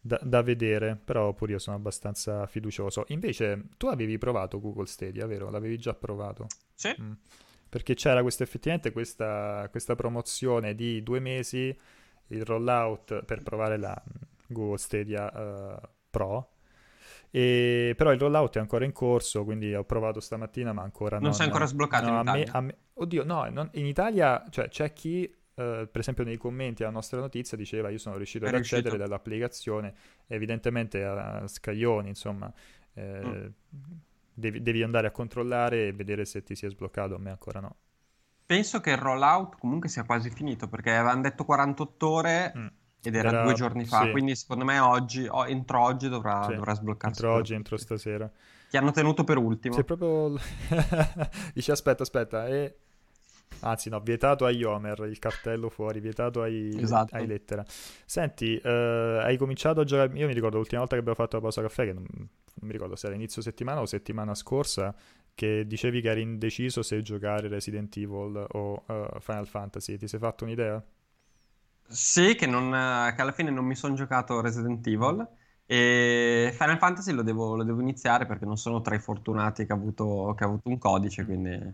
[0.00, 3.04] da, da, vedere, però pure io sono abbastanza fiducioso.
[3.08, 5.50] Invece, tu avevi provato Google Stadia, vero?
[5.50, 6.46] L'avevi già provato?
[6.74, 6.94] Sì.
[7.00, 7.12] Mm.
[7.68, 11.76] Perché c'era questa, effettivamente questa, questa, promozione di due mesi,
[12.28, 14.02] il rollout per provare la
[14.46, 16.54] Google Stadia uh, Pro.
[17.30, 21.26] E, però il rollout è ancora in corso, quindi ho provato stamattina, ma ancora non.
[21.26, 22.52] Non si è ancora sbloccato no, in Italia?
[22.54, 26.84] Me, me, oddio, no, non, in Italia cioè, c'è chi Uh, per esempio nei commenti
[26.84, 28.76] alla nostra notizia diceva io sono riuscito ad riuscito.
[28.76, 29.92] accedere dall'applicazione
[30.28, 32.50] evidentemente a, scaglioni insomma
[32.94, 33.46] eh, mm.
[34.32, 37.58] devi, devi, andare a controllare e vedere se ti si è sbloccato a me ancora
[37.58, 37.76] no
[38.46, 42.66] penso che il rollout comunque sia quasi finito perché avevano detto 48 ore mm.
[43.02, 44.12] ed era, era, due giorni fa sì.
[44.12, 46.54] quindi secondo me oggi o, entro oggi dovrà, sì.
[46.54, 48.30] dovrà sbloccarsi entro oggi entro stasera
[48.70, 50.38] ti hanno tenuto per ultimo sei proprio
[51.52, 52.76] dici aspetta aspetta e
[53.60, 57.14] Anzi, no, vietato agli Homer, il cartello fuori, vietato ai, esatto.
[57.14, 57.64] ai lettera.
[57.66, 60.16] Senti, eh, hai cominciato a giocare.
[60.18, 62.28] Io mi ricordo l'ultima volta che abbiamo fatto la pausa caffè, che non, non
[62.60, 64.94] mi ricordo se era inizio settimana o settimana scorsa,
[65.34, 69.96] che dicevi che eri indeciso se giocare Resident Evil o uh, Final Fantasy.
[69.98, 70.82] Ti sei fatto un'idea?
[71.86, 75.28] Sì, che, non, che alla fine non mi sono giocato Resident Evil.
[75.66, 79.72] E Final Fantasy lo devo, lo devo, iniziare perché non sono tra i fortunati che
[79.72, 81.72] ha avuto, che ha avuto un codice, quindi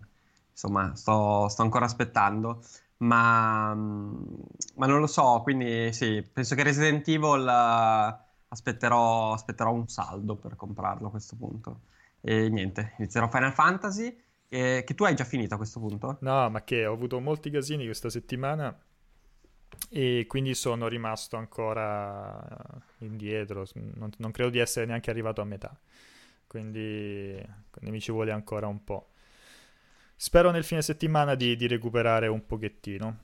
[0.56, 2.62] insomma, sto, sto ancora aspettando.
[2.98, 9.86] Ma, ma, non lo so, quindi sì, penso che Resident Evil uh, aspetterò, aspetterò, un
[9.86, 11.80] saldo per comprarlo a questo punto.
[12.22, 14.18] E niente, inizierò Final Fantasy.
[14.48, 16.16] Eh, che tu hai già finito a questo punto?
[16.20, 18.74] No, ma che ho avuto molti casini questa settimana
[19.90, 22.40] e quindi sono rimasto ancora
[22.98, 23.66] indietro.
[23.74, 25.78] Non, non credo di essere neanche arrivato a metà.
[26.46, 29.10] Quindi, quindi mi ci vuole ancora un po'.
[30.16, 33.18] Spero nel fine settimana di, di recuperare un pochettino.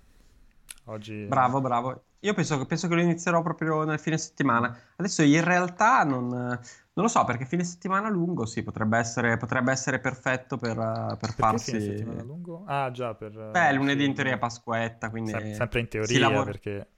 [0.87, 1.25] Oggi...
[1.25, 2.05] Bravo, bravo.
[2.21, 4.77] io penso, penso, che lo inizierò proprio nel fine settimana.
[4.97, 6.59] Adesso in realtà non, non
[6.93, 11.35] lo so, perché fine settimana lungo sì, potrebbe essere, potrebbe essere perfetto per, per perché
[11.37, 11.71] farsi...
[11.71, 12.65] fine settimana lungo?
[12.67, 13.33] Ah già, per...
[13.51, 15.31] Beh, lunedì in teoria Pasquetta, quindi...
[15.31, 16.45] Sem- sempre in teoria, lavora...
[16.45, 16.89] perché...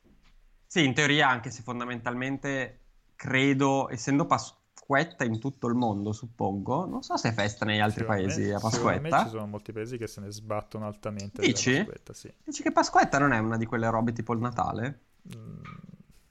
[0.66, 2.80] Sì, in teoria, anche se fondamentalmente
[3.14, 6.85] credo, essendo Pasquetta Pasquetta in tutto il mondo, suppongo.
[6.85, 9.25] Non so se è festa negli altri paesi a Pasquetta.
[9.25, 11.41] ci sono molti paesi che se ne sbattono altamente.
[11.41, 11.87] Dici?
[12.13, 12.33] Sì.
[12.45, 15.01] Dici che Pasquetta non è una di quelle robe tipo il Natale?
[15.35, 15.63] Mm,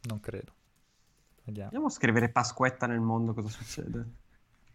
[0.02, 0.54] non credo.
[1.46, 1.68] Vediamo.
[1.70, 4.06] Andiamo a scrivere Pasquetta nel mondo, cosa succede?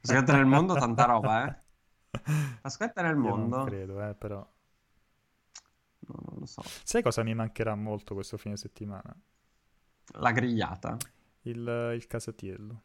[0.00, 1.56] Pasquetta nel mondo, tanta roba, eh?
[2.60, 3.48] Pasquetta nel mondo.
[3.48, 4.38] Io non credo, eh, però.
[6.00, 6.62] No, non lo so.
[6.64, 9.14] Sai cosa mi mancherà molto questo fine settimana?
[10.14, 10.96] La grigliata.
[11.42, 12.82] Il, il casatiello.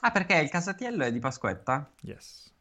[0.00, 1.90] Ah, perché il casatiello è di Pasquetta?
[2.02, 2.52] Yes.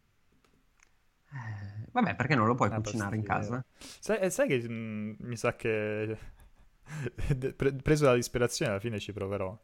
[1.31, 3.63] Eh, vabbè, perché non lo puoi ah, cucinare in casa?
[3.77, 6.17] Sai, eh, sai che mh, mm, mi sa che
[7.81, 9.57] preso dalla disperazione alla fine ci proverò.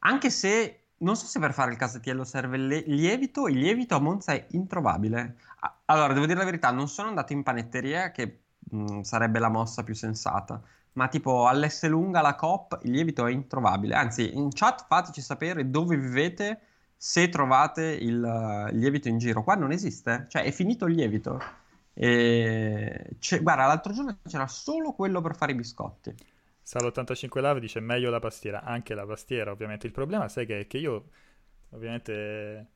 [0.00, 4.00] Anche se non so se per fare il casatiello serve il lievito, il lievito a
[4.00, 5.36] Monza è introvabile.
[5.86, 9.48] Allora, devo dire la verità, non sono andato in panetteria, che mh, mm, sarebbe la
[9.48, 10.62] mossa più sensata
[10.96, 13.94] ma tipo all'S lunga la COP il lievito è introvabile.
[13.94, 16.60] Anzi, in chat fateci sapere dove vivete
[16.96, 19.42] se trovate il, il lievito in giro.
[19.42, 21.40] Qua non esiste, cioè è finito il lievito.
[21.92, 23.16] E...
[23.40, 26.14] Guarda, l'altro giorno c'era solo quello per fare i biscotti.
[26.64, 29.86] Sal85 Lave dice meglio la pastiera, anche la pastiera ovviamente.
[29.86, 31.10] Il problema sai che è che io
[31.70, 32.70] ovviamente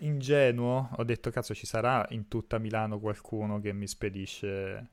[0.00, 4.90] ingenuo ho detto cazzo ci sarà in tutta Milano qualcuno che mi spedisce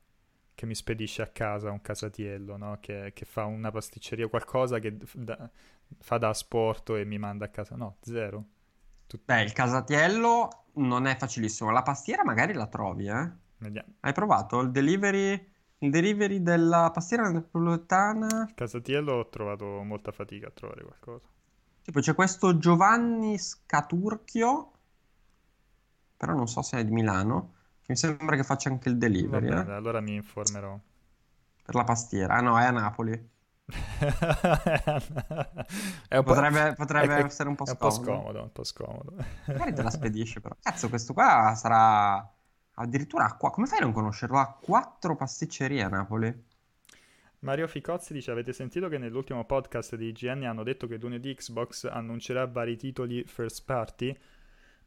[0.60, 2.76] che mi spedisce a casa un casatiello, no?
[2.82, 5.48] che, che, fa una pasticceria, qualcosa che da,
[6.00, 7.76] fa da asporto e mi manda a casa.
[7.76, 8.44] No, zero.
[9.06, 11.70] Tut- Beh, il casatiello non è facilissimo.
[11.70, 13.30] La pastiera magari la trovi, eh?
[13.56, 13.94] Vediamo.
[14.00, 18.44] Hai provato il delivery, il delivery della pastiera napoletana?
[18.46, 21.26] Il casatiello ho trovato molta fatica a trovare qualcosa.
[21.80, 24.72] Tipo c'è questo Giovanni Scaturchio,
[26.18, 27.54] però non so se è di Milano
[27.90, 29.48] mi sembra che faccia anche il delivery.
[29.48, 29.72] Bene, eh?
[29.72, 30.78] allora mi informerò.
[31.62, 32.34] Per la pastiera.
[32.34, 33.28] Ah no, è a Napoli.
[36.08, 37.72] potrebbe, potrebbe è, essere un po' scomodo.
[37.72, 39.14] Un po' scomodo, un po' scomodo.
[39.46, 40.56] Magari te la spedisce però.
[40.62, 42.32] Cazzo, questo qua sarà
[42.74, 43.50] addirittura a qua.
[43.50, 44.38] Come fai a non conoscerlo?
[44.38, 46.44] Ha quattro pasticcerie a Napoli.
[47.40, 51.86] Mario Ficozzi dice: Avete sentito che nell'ultimo podcast di IGN hanno detto che lunedì Xbox
[51.86, 54.16] annuncerà vari titoli first party?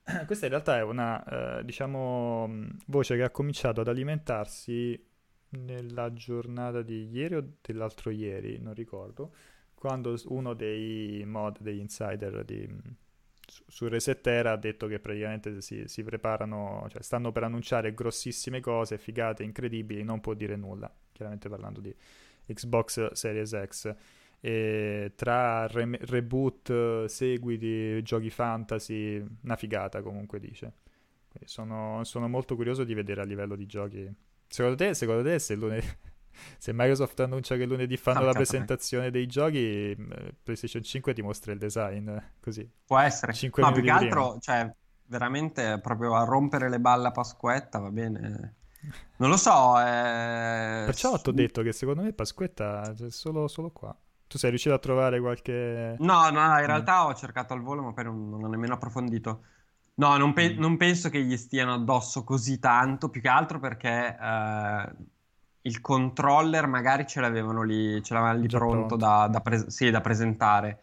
[0.25, 2.49] questa in realtà è una, eh, diciamo,
[2.87, 5.11] voce che ha cominciato ad alimentarsi
[5.49, 9.33] nella giornata di ieri o dell'altro ieri, non ricordo,
[9.75, 12.67] quando uno dei mod, degli insider di,
[13.45, 18.59] su, su Resetera ha detto che praticamente si, si preparano, cioè stanno per annunciare grossissime
[18.59, 21.95] cose, figate, incredibili, non può dire nulla, chiaramente parlando di
[22.45, 23.95] Xbox Series X
[24.45, 30.73] e tra re- reboot, seguiti, giochi fantasy, una figata comunque dice.
[31.45, 34.13] Sono, sono, molto curioso di vedere a livello di giochi.
[34.45, 35.87] Secondo te, secondo te se, lunedì,
[36.59, 41.21] se Microsoft annuncia che lunedì fanno ah, la presentazione dei giochi, eh, PlayStation 5 ti
[41.21, 42.69] mostra il design così.
[42.85, 43.31] Può essere.
[43.31, 44.69] 5 no, più che altro, cioè,
[45.05, 48.55] veramente proprio a rompere le balle a Pasquetta va bene.
[49.15, 49.79] Non lo so.
[49.79, 50.83] Eh...
[50.83, 53.97] Perciò ti ho detto che secondo me Pasquetta è solo, solo qua.
[54.33, 55.95] Tu sei riuscito a trovare qualche...
[55.99, 56.65] No, no, in mm.
[56.65, 59.43] realtà ho cercato al volo, ma poi non, non ho nemmeno approfondito.
[59.93, 60.59] No, non, pe- mm.
[60.59, 64.91] non, penso che gli stiano addosso così tanto, più che altro perché eh,
[65.61, 69.91] il controller magari ce l'avevano lì, ce l'avevano lì pronto, pronto, Da, da, pre- sì,
[69.91, 70.79] da presentare.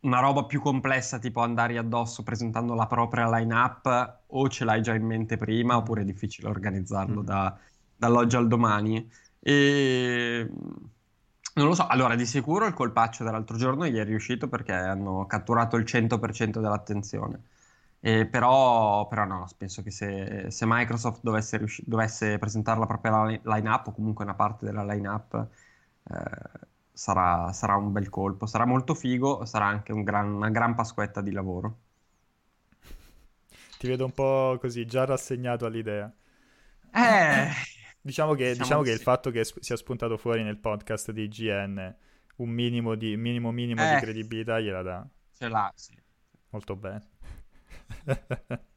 [0.00, 4.94] Una roba più complessa, tipo andare addosso presentando la propria line-up, o ce l'hai già
[4.94, 7.24] in mente prima, oppure è difficile organizzarlo mm.
[7.24, 7.54] da,
[7.94, 9.10] dall'oggi al domani.
[9.40, 10.48] E
[11.54, 15.26] non lo so, allora di sicuro il colpaccio dell'altro giorno gli è riuscito perché hanno
[15.26, 17.42] catturato il 100% dell'attenzione.
[18.00, 23.24] Eh, però, però, no, penso che se, se Microsoft dovesse, riusci- dovesse, presentare la propria
[23.26, 25.46] line-up o comunque una parte della line-up
[26.10, 30.74] eh, sarà, sarà, un bel colpo, sarà molto figo, sarà anche un gran, una gran
[30.74, 31.78] pasquetta di lavoro.
[33.78, 36.12] Ti vedo un po' così, già rassegnato all'idea.
[36.92, 37.50] Eh...
[38.04, 38.96] Diciamo che, diciamo, diciamo che sì.
[38.96, 41.96] il fatto che sia spuntato fuori nel podcast di IGN
[42.36, 45.06] un minimo, di, minimo, minimo eh, di credibilità gliela dà.
[45.32, 45.96] Ce l'ha, sì.
[46.50, 47.08] Molto bene.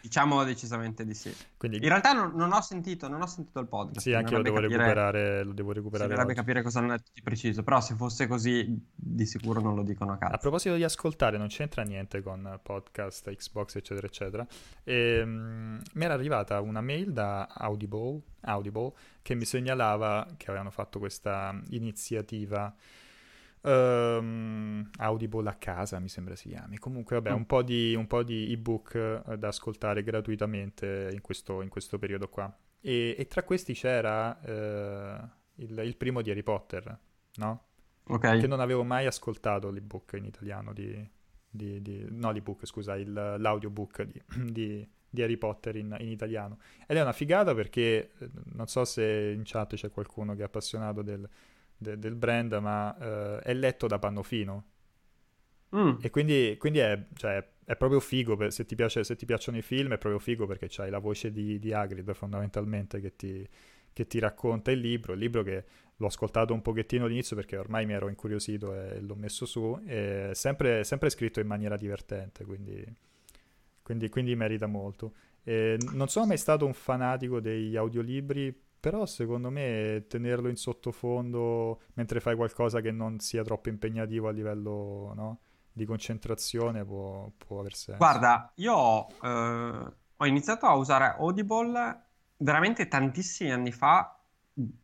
[0.00, 1.34] Diciamo decisamente di sì.
[1.56, 1.78] Quindi...
[1.78, 4.00] In realtà non, non, ho sentito, non, ho sentito, il podcast.
[4.00, 5.44] Sì, anche io lo devo capire, recuperare.
[5.44, 6.08] Lo devo recuperare.
[6.08, 7.62] Dovrebbe capire cosa hanno detto di preciso.
[7.62, 10.34] Però se fosse così, di sicuro non lo dicono a caso.
[10.34, 14.46] A proposito di ascoltare, non c'entra niente con podcast, Xbox, eccetera, eccetera.
[14.84, 20.70] E, um, mi era arrivata una mail da Audible, Audible che mi segnalava che avevano
[20.70, 22.74] fatto questa iniziativa
[23.62, 26.78] Um, Audible a casa mi sembra si chiami.
[26.78, 27.36] Comunque, vabbè, mm.
[27.36, 31.98] un, po di, un, po di, ebook uh, da ascoltare gratuitamente in questo, in questo
[31.98, 32.54] periodo qua.
[32.80, 36.98] E, e, tra questi c'era uh, il, il, primo di Harry Potter,
[37.34, 37.64] no?
[38.04, 38.38] Ok.
[38.38, 41.08] Che non avevo mai ascoltato l'ebook in italiano di...
[41.48, 46.60] di, di no, l'ebook, scusa, il, l'audiobook di, di, di Harry Potter in, in, italiano.
[46.86, 50.44] Ed è una figata perché eh, non so se in chat c'è qualcuno che è
[50.44, 51.28] appassionato del
[51.80, 54.64] de- del brand, ma uh, è letto da Pannofino.
[55.74, 55.96] Mm.
[56.00, 59.56] E quindi, quindi è, cioè, è, proprio figo, per, se, ti piace, se, ti piacciono
[59.56, 63.48] i film è proprio figo perché c'hai la voce di, di Hagrid fondamentalmente che ti,
[63.92, 65.64] che ti, racconta il libro, il libro che
[65.96, 70.30] l'ho ascoltato un pochettino all'inizio perché ormai mi ero incuriosito e l'ho messo su, è
[70.32, 72.84] sempre, sempre scritto in maniera divertente, quindi,
[73.82, 75.12] quindi, quindi merita molto.
[75.42, 81.82] E non sono mai stato un fanatico degli audiolibri però secondo me tenerlo in sottofondo
[81.94, 85.38] mentre fai qualcosa che non sia troppo impegnativo a livello no,
[85.70, 87.98] di concentrazione può, può, aver senso.
[87.98, 92.04] Guarda, io eh, ho iniziato a usare Audible
[92.38, 94.18] veramente tantissimi anni fa,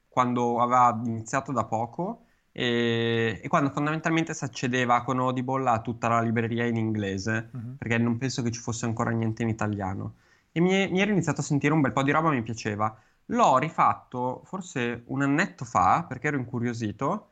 [0.08, 6.08] quando aveva iniziato da poco, e, e quando fondamentalmente si accedeva con Audible a tutta
[6.08, 7.76] la libreria in inglese, uh-huh.
[7.76, 10.14] perché non penso che ci fosse ancora niente in italiano.
[10.52, 12.98] E mi, mi ero iniziato a sentire un bel po' di roba, mi piaceva.
[13.26, 17.30] L'ho rifatto forse un annetto fa perché ero incuriosito,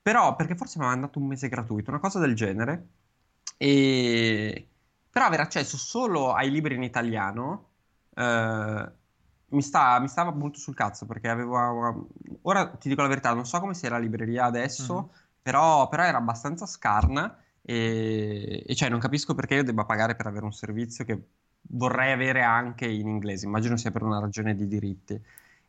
[0.00, 2.88] però perché forse mi aveva dato un mese gratuito, una cosa del genere.
[3.56, 4.68] E...
[5.10, 7.68] Però aver accesso solo ai libri in italiano
[8.14, 8.92] eh,
[9.48, 12.08] mi, sta, mi, stava molto sul cazzo perché avevo...
[12.42, 15.24] Ora ti dico la verità, non so come sia la libreria adesso, mm-hmm.
[15.42, 20.26] però, però, era abbastanza scarna e, e cioè non capisco perché io debba pagare per
[20.26, 21.22] avere un servizio che
[21.62, 25.20] vorrei avere anche in inglese, immagino sia per una ragione di diritti.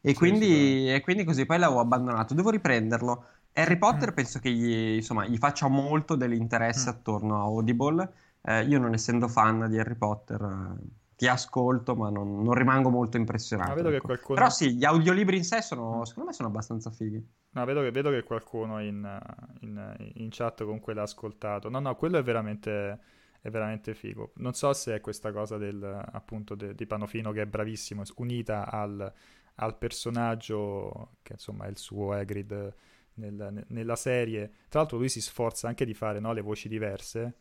[0.03, 2.33] E, sì, quindi, e quindi, così poi l'avevo abbandonato.
[2.33, 3.25] Devo riprenderlo.
[3.53, 4.15] Harry Potter mm.
[4.15, 6.93] penso che gli, insomma, gli, faccia molto dell'interesse mm.
[6.93, 8.11] attorno a Audible.
[8.41, 10.83] Eh, io non essendo fan di Harry Potter eh,
[11.15, 13.87] ti ascolto ma non, non, rimango molto impressionato.
[13.87, 14.05] Ecco.
[14.07, 14.37] Qualcuno...
[14.39, 16.01] Però sì, gli audiolibri in sé sono, mm.
[16.03, 17.23] secondo me sono abbastanza fighi.
[17.51, 19.21] No, vedo che, vedo che qualcuno in,
[19.59, 21.69] in, in chat comunque l'ha ascoltato.
[21.69, 22.99] No, no, quello è veramente
[23.41, 24.33] è veramente figo.
[24.35, 28.69] Non so se è questa cosa del, appunto de, di Panofino che è bravissimo, unita
[28.69, 29.11] al,
[29.55, 32.73] al, personaggio che insomma è il suo Hagrid
[33.15, 34.51] nel, nella serie.
[34.69, 37.33] Tra l'altro lui si sforza anche di fare no, le voci diverse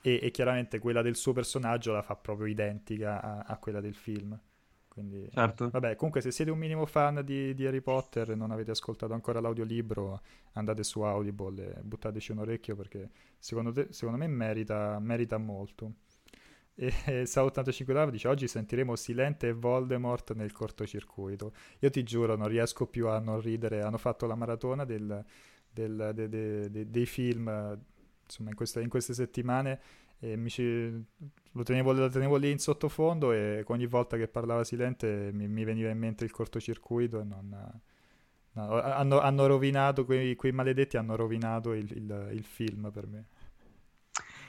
[0.00, 3.94] e, e, chiaramente quella del suo personaggio la fa proprio identica a, a quella del
[3.94, 4.38] film.
[4.92, 5.70] Quindi, certo.
[5.70, 9.14] vabbè, comunque se siete un minimo fan di, di, Harry Potter e non avete ascoltato
[9.14, 10.20] ancora l'audiolibro,
[10.52, 15.94] andate su Audible e buttateci un orecchio perché secondo, te, secondo me merita, merita molto.
[16.74, 21.54] E, e Sao 85 Love dice oggi sentiremo Silente e Voldemort nel cortocircuito.
[21.78, 23.80] Io ti giuro, non riesco più a non ridere.
[23.80, 25.24] Hanno fatto la maratona del,
[25.70, 27.78] del, de, de, dei film
[28.24, 29.80] insomma, in, queste, in queste settimane
[30.24, 30.88] e mi ci,
[31.50, 35.64] lo, tenevo, lo, tenevo, lì in sottofondo e ogni volta che parlava Silente mi, mi
[35.64, 37.80] veniva in mente il cortocircuito e non...
[38.54, 43.26] No, hanno, hanno, rovinato, quei, quei, maledetti hanno rovinato il, il, il film per me.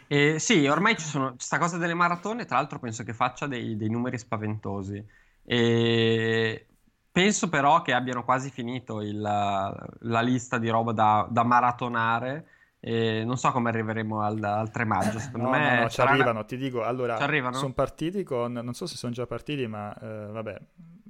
[0.08, 3.78] Eh, sì, ormai ci sono questa cosa delle maratone, tra l'altro penso che faccia dei,
[3.78, 5.04] dei numeri spaventosi.
[5.44, 6.68] E
[7.12, 12.48] penso però che abbiano quasi finito il, la lista di roba da, da maratonare
[12.86, 15.18] e non so come arriveremo al, al 3 maggio.
[15.18, 16.44] Secondo no, me no, no, ci arrivano.
[16.44, 17.16] Ti dico, allora,
[17.54, 20.60] sono partiti con, non so se sono già partiti, ma eh, vabbè,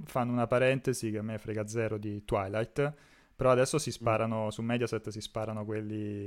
[0.03, 2.93] fanno una parentesi che a me frega zero di Twilight.
[3.35, 3.91] Però adesso si mm.
[3.91, 4.47] sparano mm.
[4.49, 6.25] su Mediaset, si sparano quelli,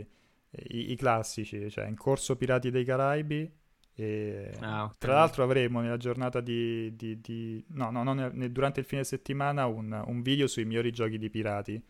[0.50, 3.48] i, i, classici, cioè in corso Pirati dei Caraibi.
[3.94, 4.88] E okay.
[4.98, 9.66] Tra l'altro avremo nella giornata di, di, di no, no, no, durante il fine settimana
[9.66, 11.80] un, un video sui migliori giochi di pirati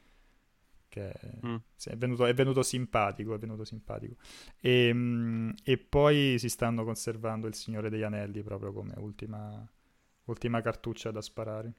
[0.96, 1.12] che
[1.46, 1.56] mm.
[1.84, 4.14] è, venuto, è, venuto, simpatico, è venuto simpatico.
[4.58, 9.62] E, ehm, e, poi si stanno conservando il Signore degli Anelli proprio come ultima,
[10.24, 11.72] ultima cartuccia da sparare.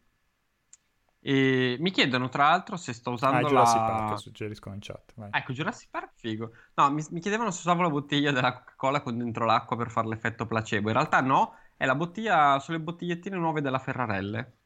[1.20, 3.86] E mi chiedono tra l'altro se sto usando ah, Jurassic la...
[3.88, 5.14] Park, suggeriscono in chat.
[5.16, 5.30] Vai.
[5.34, 6.52] Ecco, Jurassic Park, figo.
[6.76, 10.08] No, mi, mi, chiedevano se usavo la bottiglia della Coca-Cola con dentro l'acqua per fare
[10.08, 10.90] l'effetto placebo.
[10.90, 14.58] In realtà no, è la bottiglia, sono le bottigliettine nuove della Ferrarelle.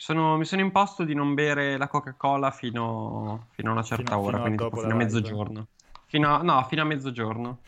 [0.00, 4.20] Sono, mi sono imposto di non bere la Coca-Cola fino, fino a una certa fino,
[4.20, 5.66] ora, fino quindi a, fino a mezzogiorno.
[6.06, 7.58] Fino a, no, fino a mezzogiorno.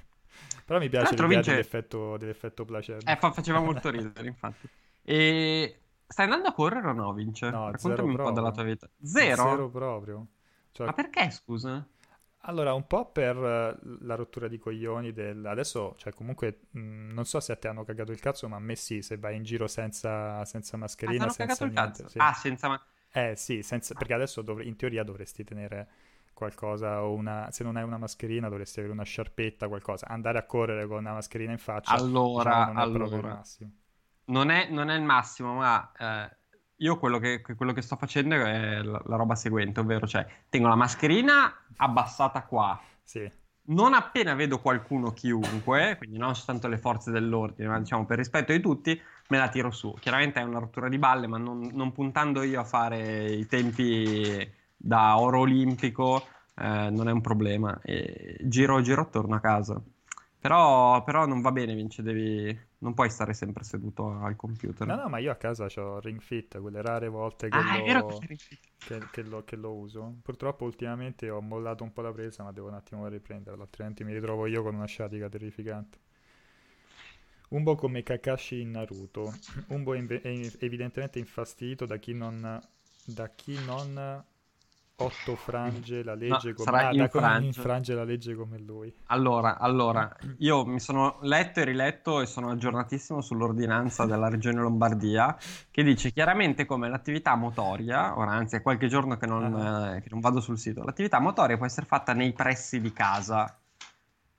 [0.65, 1.51] Però Però mi piace l'idea vince...
[1.51, 3.11] dell'effetto, dell'effetto placebo.
[3.11, 4.67] Eh, fa- faceva molto ridere, infatti.
[5.03, 7.51] E stai andando a correre o no, Vince?
[7.51, 8.25] No, Raccontami un proprio.
[8.25, 8.89] po' della tua vita.
[9.03, 9.43] Zero?
[9.43, 10.27] Zero proprio.
[10.73, 10.87] Cioè...
[10.87, 11.87] Ma perché, scusa?
[12.45, 15.47] Allora, un po' per la rottura di coglioni del...
[15.47, 18.61] Adesso, cioè, comunque, mh, non so se a te hanno cagato il cazzo, ma a
[18.61, 21.81] me sì, se vai in giro senza, senza mascherina, ah, senza niente.
[21.81, 22.09] Cazzo?
[22.09, 22.19] Sì.
[22.19, 23.31] Ah, senza mascherina.
[23.31, 23.95] Eh sì, senza...
[23.95, 24.61] perché adesso dov...
[24.61, 25.89] in teoria dovresti tenere
[26.35, 27.49] qualcosa o una...
[27.53, 30.09] se non hai una mascherina dovresti avere una sciarpetta, qualcosa.
[30.09, 33.35] Andare a correre con una mascherina in faccia allora, diciamo, non è allora.
[33.35, 33.71] massimo.
[34.25, 36.37] Non è, non è il massimo, ma eh,
[36.83, 40.69] io quello che, quello che, sto facendo è la, la, roba seguente, ovvero cioè tengo
[40.69, 42.81] la mascherina abbassata qua.
[43.03, 43.31] Sì.
[43.65, 48.53] Non appena vedo qualcuno, chiunque, quindi non soltanto le forze dell'ordine, ma diciamo per rispetto
[48.53, 49.95] di tutti, me la tiro su.
[50.01, 54.51] Chiaramente è una rottura di balle, ma non, non puntando io a fare i tempi
[54.77, 56.27] da oro olimpico,
[56.57, 57.79] eh, non è un problema.
[57.83, 59.81] E giro, giro, torno a casa.
[60.43, 62.59] Però, però non va bene, Vince, devi...
[62.79, 64.85] non puoi stare sempre seduto al computer.
[64.89, 68.19] No, no, ma io a casa ho Ring Fit, quelle rare volte che, ah, lo...
[68.19, 70.17] Che, che, lo, che, lo, uso.
[70.21, 74.13] Purtroppo ultimamente ho mollato un po' la presa, ma devo un attimo riprenderla, altrimenti mi
[74.13, 75.99] ritrovo io con una sciatica terrificante.
[77.51, 79.33] Un po' come Kakashi in Naruto.
[79.69, 80.23] Un po' inve-
[80.59, 82.61] evidentemente infastidito da chi non...
[83.05, 84.25] Da chi non
[84.97, 87.47] otto frange la legge no, come ah, infrange.
[87.47, 88.93] infrange la legge come lui.
[89.07, 95.37] Allora, allora, io mi sono letto e riletto e sono aggiornatissimo sull'ordinanza della regione Lombardia
[95.71, 99.97] che dice chiaramente come l'attività motoria, ora anzi è qualche giorno che non, ah.
[99.97, 103.57] eh, che non vado sul sito, l'attività motoria può essere fatta nei pressi di casa.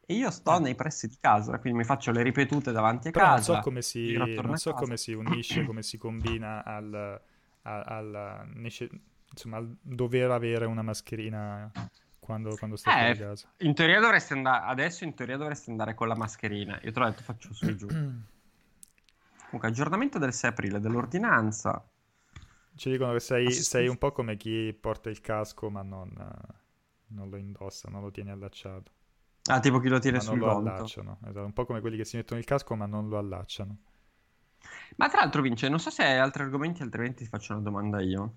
[0.06, 0.60] E io sto ah.
[0.60, 3.54] nei pressi di casa, quindi mi faccio le ripetute davanti a Però casa.
[3.54, 4.18] Non so come si,
[4.56, 7.22] so come si unisce, come si combina al,
[7.62, 8.90] al, al nece-
[9.34, 11.72] insomma, dover avere una mascherina
[12.20, 13.52] quando, quando stai eh, casa.
[13.58, 16.80] In teoria dovresti andare, adesso in teoria dovresti andare con la mascherina.
[16.84, 17.88] Io te l'ho detto, faccio su e giù.
[19.50, 21.86] Comunque, aggiornamento del 6 aprile dell'ordinanza.
[22.76, 26.12] Ci dicono che sei, sei, un po' come chi porta il casco ma non,
[27.08, 28.92] non, lo indossa, non lo tiene allacciato.
[29.46, 30.70] Ah, tipo chi lo tiene ma sul non lo conto.
[30.72, 31.20] allacciano.
[31.22, 33.78] Esatto, un po' come quelli che si mettono il casco ma non lo allacciano.
[34.96, 38.02] Ma tra l'altro, Vince, non so se hai altri argomenti, altrimenti ti faccio una domanda
[38.02, 38.36] io.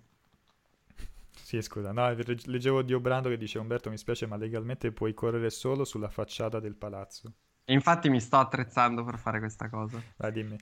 [1.43, 5.51] Sì, scusa, no, leggevo Dio Brando che dice Umberto mi spiace ma legalmente puoi correre
[5.51, 7.33] solo sulla facciata del palazzo.
[7.65, 10.01] E infatti mi sto attrezzando per fare questa cosa.
[10.17, 10.57] Vai, dimmi.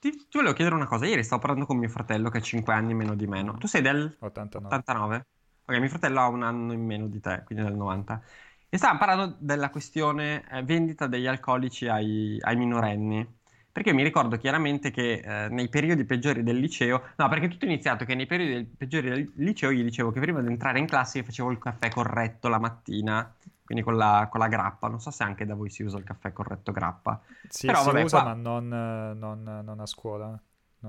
[0.00, 2.74] Ti, ti volevo chiedere una cosa, ieri stavo parlando con mio fratello che ha 5
[2.74, 4.76] anni meno di me, Tu sei del 89.
[4.76, 5.26] 89?
[5.64, 8.22] Ok, mio fratello ha un anno in meno di te, quindi del 90.
[8.68, 13.26] E stavamo parlando della questione eh, vendita degli alcolici ai, ai minorenni.
[13.74, 17.68] Perché mi ricordo chiaramente che eh, nei periodi peggiori del liceo, no, perché tutto è
[17.68, 21.18] iniziato che nei periodi peggiori del liceo gli dicevo che prima di entrare in classe
[21.18, 24.86] io facevo il caffè corretto la mattina, quindi con la, con la grappa.
[24.86, 27.20] Non so se anche da voi si usa il caffè corretto grappa.
[27.48, 28.32] Sì, Però, si vabbè, usa, qua...
[28.32, 30.40] ma non, non, non a scuola.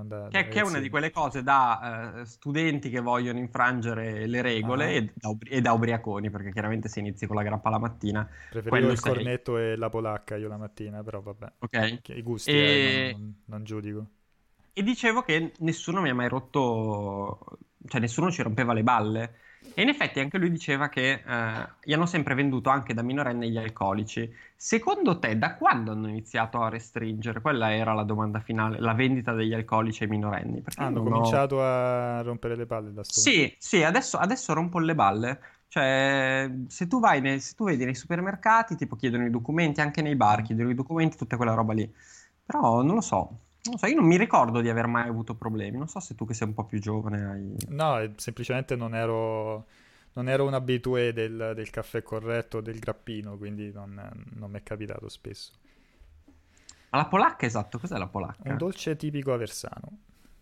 [0.04, 4.42] Da, che, che, è una di quelle cose da uh, studenti che vogliono infrangere le
[4.42, 4.90] regole ah.
[4.90, 8.28] e, da, e, da, ubriaconi, perché chiaramente se inizi con la grappa la mattina.
[8.50, 9.12] Preferivo il sei.
[9.12, 11.52] cornetto e la polacca io la mattina, però vabbè.
[11.58, 12.00] Ok.
[12.08, 12.54] I gusti e...
[12.54, 14.06] eh, non, non, giudico.
[14.72, 19.34] E dicevo che nessuno mi ha mai rotto, cioè nessuno ci rompeva le balle.
[19.74, 23.48] E in effetti anche lui diceva che eh, gli hanno sempre venduto anche da minorenne
[23.48, 24.32] gli alcolici.
[24.54, 27.40] Secondo te, da quando hanno iniziato a restringere?
[27.40, 30.62] Quella era la domanda finale, la vendita degli alcolici ai minorenni.
[30.76, 31.62] hanno cominciato ho...
[31.62, 35.40] a rompere le balle da sto Sì, sì, adesso, adesso rompono le balle.
[35.68, 40.00] Cioè, se tu vai nei, se tu vedi nei supermercati, tipo chiedono i documenti, anche
[40.00, 41.92] nei bar chiedono i documenti, tutta quella roba lì.
[42.44, 43.40] Però non lo so.
[43.70, 45.78] Non so, io non mi ricordo di aver mai avuto problemi.
[45.78, 47.54] Non so se tu che sei un po' più giovane hai...
[47.68, 49.66] No, semplicemente non ero,
[50.14, 54.00] non ero un abitué del, del caffè corretto, del grappino, quindi non,
[54.34, 55.52] non mi è capitato spesso.
[56.90, 58.50] Ma la polacca, esatto, cos'è la polacca?
[58.50, 59.98] Un dolce tipico aversano.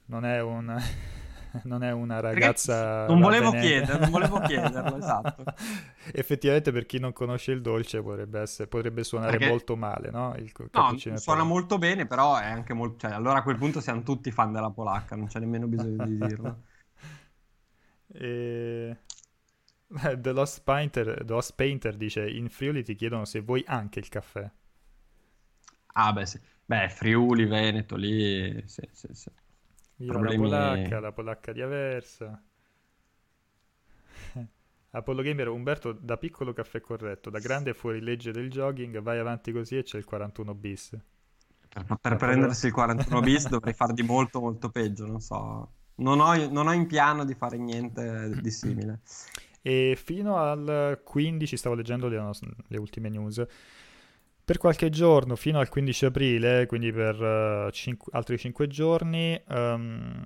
[0.06, 0.76] Non è un...
[1.64, 3.06] non è una ragazza.
[3.06, 5.44] Non volevo, chieder, non volevo chiederlo, esatto.
[6.12, 9.48] Effettivamente, per chi non conosce il dolce, potrebbe, essere, potrebbe suonare Perché...
[9.48, 10.34] molto male, no?
[10.36, 13.06] Il no, suona molto bene, però è anche molto.
[13.06, 16.18] Cioè, allora a quel punto siamo tutti fan della polacca, non c'è nemmeno bisogno di
[16.18, 16.62] dirlo.
[18.12, 18.98] e...
[19.94, 24.08] The Lost, Painter, The Lost Painter dice: In Friuli ti chiedono se vuoi anche il
[24.08, 24.50] caffè.
[25.96, 26.40] Ah, beh, sì.
[26.64, 28.60] Beh, Friuli, Veneto, lì.
[28.66, 29.30] Sì, sì, sì.
[29.98, 30.48] Io Problemi...
[30.48, 32.42] la polacca, la polacca di Aversa.
[34.90, 39.52] Apollo Gamer Umberto da piccolo caffè corretto, da grande fuori legge del jogging, vai avanti
[39.52, 40.96] così e c'è il 41 bis.
[41.68, 45.72] Per, per prendersi il 41 bis dovrei far di molto molto peggio, non so.
[45.96, 49.00] Non ho, non ho in piano di fare niente di simile.
[49.62, 52.30] E fino al 15 stavo leggendo le,
[52.66, 53.44] le ultime news
[54.44, 60.22] per qualche giorno fino al 15 aprile, quindi per uh, cinque, altri 5 giorni, um,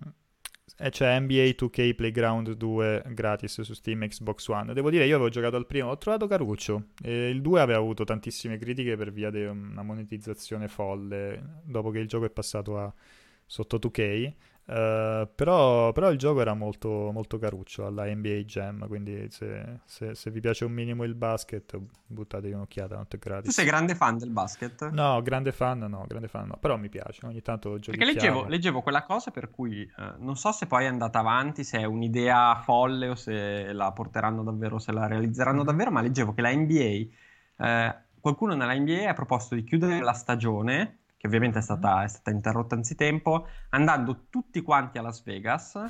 [0.90, 4.74] c'è NBA 2K Playground 2 gratis su Steam Xbox One.
[4.74, 6.88] Devo dire, io avevo giocato al primo, ho trovato caruccio.
[7.02, 11.98] E il 2 aveva avuto tantissime critiche per via di una monetizzazione folle dopo che
[11.98, 12.92] il gioco è passato a,
[13.46, 14.32] sotto 2K.
[14.68, 20.14] Uh, però, però, il gioco era molto, molto caruccio alla NBA Jam, quindi se, se,
[20.14, 23.46] se, vi piace un minimo il basket, buttatevi un'occhiata, non è gratis.
[23.46, 24.90] Tu sei grande fan del basket?
[24.90, 27.96] No, grande fan no, grande fan no, però mi piace, ogni tanto gioco.
[27.96, 31.64] Perché leggevo, leggevo, quella cosa per cui eh, non so se poi è andata avanti,
[31.64, 35.66] se è un'idea folle o se la porteranno davvero, se la realizzeranno mm-hmm.
[35.66, 37.06] davvero, ma leggevo che la NBA,
[37.56, 42.08] eh, qualcuno nella NBA ha proposto di chiudere la stagione che ovviamente è stata, è
[42.08, 45.84] stata interrotta anzitempo, andando tutti quanti a Las Vegas,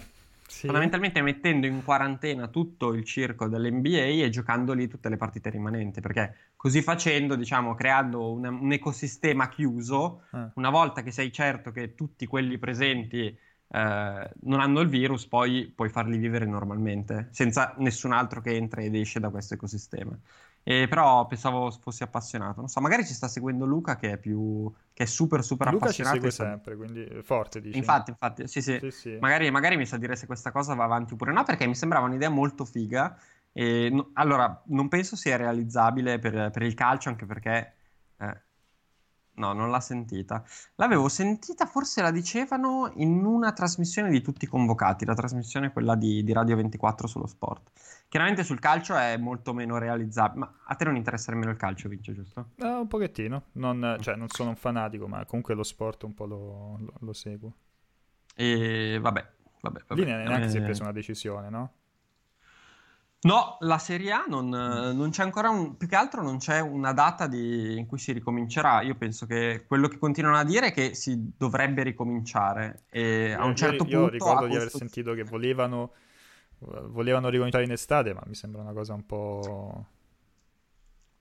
[0.46, 0.64] sì.
[0.64, 6.00] fondamentalmente mettendo in quarantena tutto il circo dell'NBA e giocando lì tutte le partite rimanenti,
[6.00, 10.48] perché così facendo, diciamo, creando un, un ecosistema chiuso, eh.
[10.54, 13.38] una volta che sei certo che tutti quelli presenti
[13.70, 18.80] eh, non hanno il virus, poi puoi farli vivere normalmente, senza nessun altro che entra
[18.80, 20.18] ed esce da questo ecosistema.
[20.62, 22.60] Eh, però pensavo fossi appassionato.
[22.60, 25.86] Non so, magari ci sta seguendo Luca che è più che è super super Luca
[25.86, 26.16] appassionato.
[26.16, 27.78] Luca ci segue sempre, quindi forte dici.
[27.78, 28.78] Infatti, infatti, sì, sì.
[28.78, 29.18] sì, sì.
[29.18, 32.06] Magari, magari, mi sa dire se questa cosa va avanti oppure no, perché mi sembrava
[32.06, 33.18] un'idea molto figa.
[33.50, 37.74] E, no, allora, non penso sia realizzabile per, per il calcio, anche perché
[38.18, 38.42] eh,
[39.38, 40.44] No, non l'ha sentita.
[40.74, 45.94] L'avevo sentita, forse la dicevano in una trasmissione di tutti i convocati, la trasmissione quella
[45.94, 47.70] di, di Radio 24 sullo sport.
[48.08, 51.88] Chiaramente sul calcio è molto meno realizzabile, ma a te non interessa nemmeno il calcio,
[51.88, 52.50] Vince, giusto?
[52.56, 56.26] Eh, un pochettino, non, cioè, non sono un fanatico, ma comunque lo sport un po'
[56.26, 57.54] lo, lo, lo seguo.
[58.34, 59.26] E vabbè,
[59.60, 60.00] vabbè, vabbè.
[60.00, 60.50] Lì neanche eh...
[60.50, 61.72] si è presa una decisione, no?
[63.20, 66.92] No, la Serie A non, non, c'è ancora un, più che altro non c'è una
[66.92, 68.82] data di, in cui si ricomincerà.
[68.82, 72.84] Io penso che quello che continuano a dire è che si dovrebbe ricominciare.
[72.88, 73.98] E a un certo io, punto.
[73.98, 75.94] Io ricordo di aver sentito che volevano,
[76.58, 79.86] volevano ricominciare in estate, ma mi sembra una cosa un po'.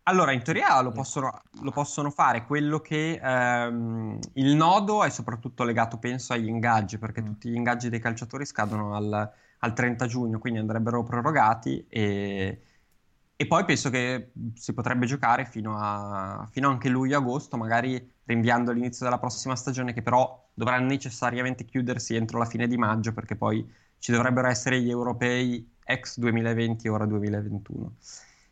[0.03, 2.45] Allora, in teoria lo possono, lo possono fare.
[2.45, 7.25] Quello che ehm, il nodo è soprattutto legato, penso, agli ingaggi, perché mm.
[7.25, 12.61] tutti gli ingaggi dei calciatori scadono al al 30 giugno, quindi andrebbero prorogati e,
[13.35, 19.05] e poi penso che si potrebbe giocare fino a, fino anche luglio-agosto, magari rinviando l'inizio
[19.05, 23.67] della prossima stagione, che però dovrà necessariamente chiudersi entro la fine di maggio, perché poi
[23.99, 27.95] ci dovrebbero essere gli europei ex 2020 e ora 2021.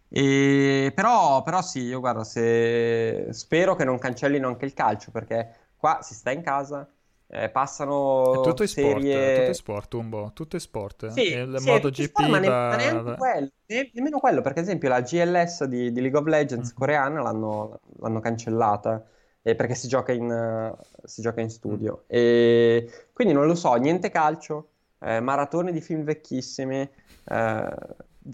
[0.07, 3.27] E, però, però sì, io guarda, se...
[3.31, 6.87] spero che non cancellino anche il calcio, perché qua si sta in casa,
[7.35, 9.13] eh, passano è tutto serie...
[9.13, 11.07] sport, tutto è sport, Umbo, tutto è sport.
[11.07, 12.75] Sì, il sì, MotoGP sport, ma, ne- va...
[12.75, 16.71] neanche quello, ne- nemmeno quello, perché ad esempio la GLS di, di League of Legends
[16.71, 16.77] mm.
[16.77, 19.05] coreana l'hanno, l'hanno cancellata.
[19.41, 22.03] Eh, perché si gioca in, uh, si gioca in studio.
[22.05, 22.07] Mm.
[22.07, 24.69] E quindi non lo so, niente calcio,
[24.99, 26.89] eh, maratone di film vecchissimi.
[27.25, 27.75] Eh,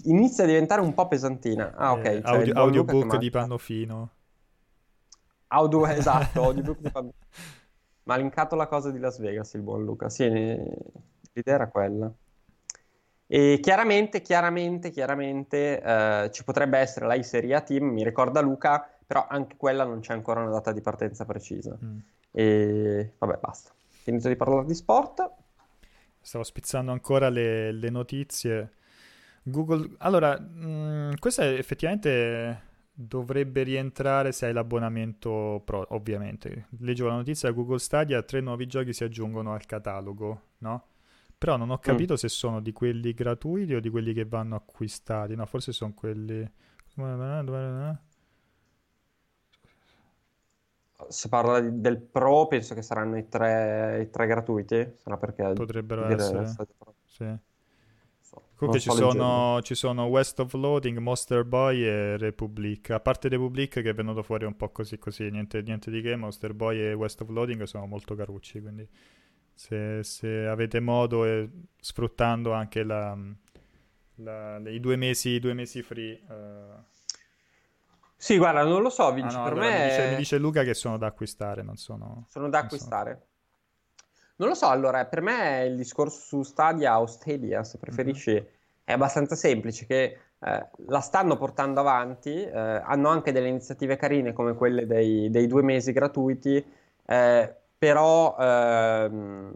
[0.03, 1.73] inizia a diventare un po' pesantina.
[1.75, 2.05] Ah, ok.
[2.05, 4.09] Eh, audio, audiobook di Pannofino.
[5.47, 7.59] Audio, esatto, audiobook di Pannofino.
[8.03, 10.09] Ma ha linkato la cosa di Las Vegas il buon Luca.
[10.09, 12.11] Sì, l'idea era quella.
[13.27, 18.85] E chiaramente, chiaramente, chiaramente eh, ci potrebbe essere la Serie A Team, mi ricorda Luca,
[19.05, 21.77] però anche quella non c'è ancora una data di partenza precisa.
[21.81, 21.97] Mm.
[22.31, 23.71] E vabbè, basta.
[23.87, 25.29] Finito di parlare di sport.
[26.19, 28.71] Stavo spizzando ancora le, le notizie.
[29.43, 36.67] Google, allora, mh, mm, questa è effettivamente dovrebbe rientrare se hai l'abbonamento Pro, ovviamente.
[36.79, 40.85] Leggevo la notizia Google Stadia, tre nuovi giochi si aggiungono al catalogo, no?
[41.37, 41.81] Però non ho mm.
[41.81, 42.17] capito mm.
[42.17, 45.45] se sono di quelli gratuiti o di quelli che vanno acquistati, no?
[45.45, 46.49] Forse sono quelli...
[51.07, 55.53] Se parla del Pro, penso che saranno i tre, i tre gratuiti, sarà perché...
[55.53, 56.45] Potrebbero essere,
[57.05, 57.35] sì.
[58.55, 62.91] Comunque ci sono, ci sono, West of Loading, Monster Boy e Republic.
[62.91, 66.15] A parte Republic che è venuto fuori un po' così così, niente, niente di che,
[66.15, 68.87] Monster Boy e West of Loading sono molto carucci, quindi
[69.53, 73.17] se, se avete modo e sfruttando anche la,
[74.15, 76.21] la, i, due mesi, due mesi free...
[76.27, 76.83] Uh...
[78.15, 79.83] Sì, guarda, non lo so, Vinci, ah, no, per allora me...
[79.83, 82.25] Mi dice, mi dice, Luca che sono da acquistare, non sono...
[82.29, 83.11] Sono da acquistare.
[83.13, 83.29] Sono...
[84.41, 88.43] Non lo so, allora, per me il discorso su Stadia o Stadia, se preferisci, mm-hmm.
[88.83, 94.33] è abbastanza semplice, che eh, la stanno portando avanti, eh, hanno anche delle iniziative carine
[94.33, 96.55] come quelle dei, dei due mesi gratuiti,
[97.05, 99.53] eh, però, ehm,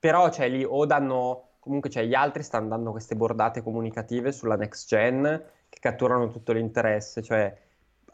[0.00, 4.56] però cioè, lì o danno, comunque cioè, gli altri stanno dando queste bordate comunicative sulla
[4.56, 7.56] next gen che catturano tutto l'interesse, cioè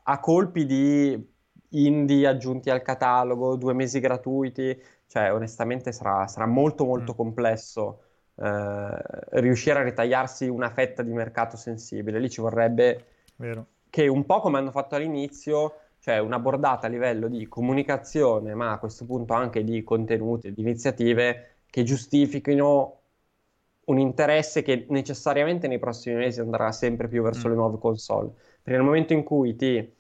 [0.03, 1.34] a colpi di
[1.75, 7.17] indie aggiunti al catalogo, due mesi gratuiti, cioè onestamente sarà, sarà molto molto mm.
[7.17, 8.01] complesso
[8.37, 12.19] eh, riuscire a ritagliarsi una fetta di mercato sensibile.
[12.19, 13.05] Lì ci vorrebbe
[13.37, 13.67] Vero.
[13.91, 18.73] che un po' come hanno fatto all'inizio, cioè una bordata a livello di comunicazione, ma
[18.73, 22.99] a questo punto anche di contenuti, di iniziative che giustifichino
[23.87, 27.51] un interesse che necessariamente nei prossimi mesi andrà sempre più verso mm.
[27.51, 28.31] le nuove console.
[28.63, 29.93] Perché nel momento in cui ti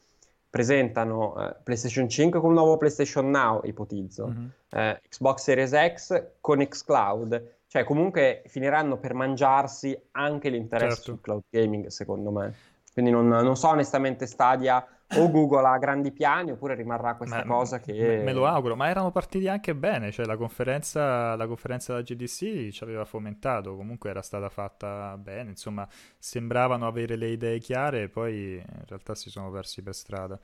[0.55, 4.47] presentano eh, PlayStation 5 con un nuovo PlayStation Now, ipotizzo, mm-hmm.
[4.71, 11.11] eh, Xbox Series X con Xcloud, cioè comunque finiranno per mangiarsi anche l'interesse certo.
[11.11, 12.55] sul cloud gaming, secondo me.
[12.93, 14.87] Quindi non, non so onestamente Stadia
[15.17, 17.93] o Google ha grandi piani oppure rimarrà questa ma, cosa che...
[17.93, 22.05] Me, me, lo auguro, ma erano partiti anche bene, cioè la conferenza, la conferenza della
[22.05, 25.87] GDC ci aveva fomentato, comunque era stata fatta bene, insomma
[26.19, 30.39] sembravano avere le idee chiare e poi in realtà si sono persi per strada.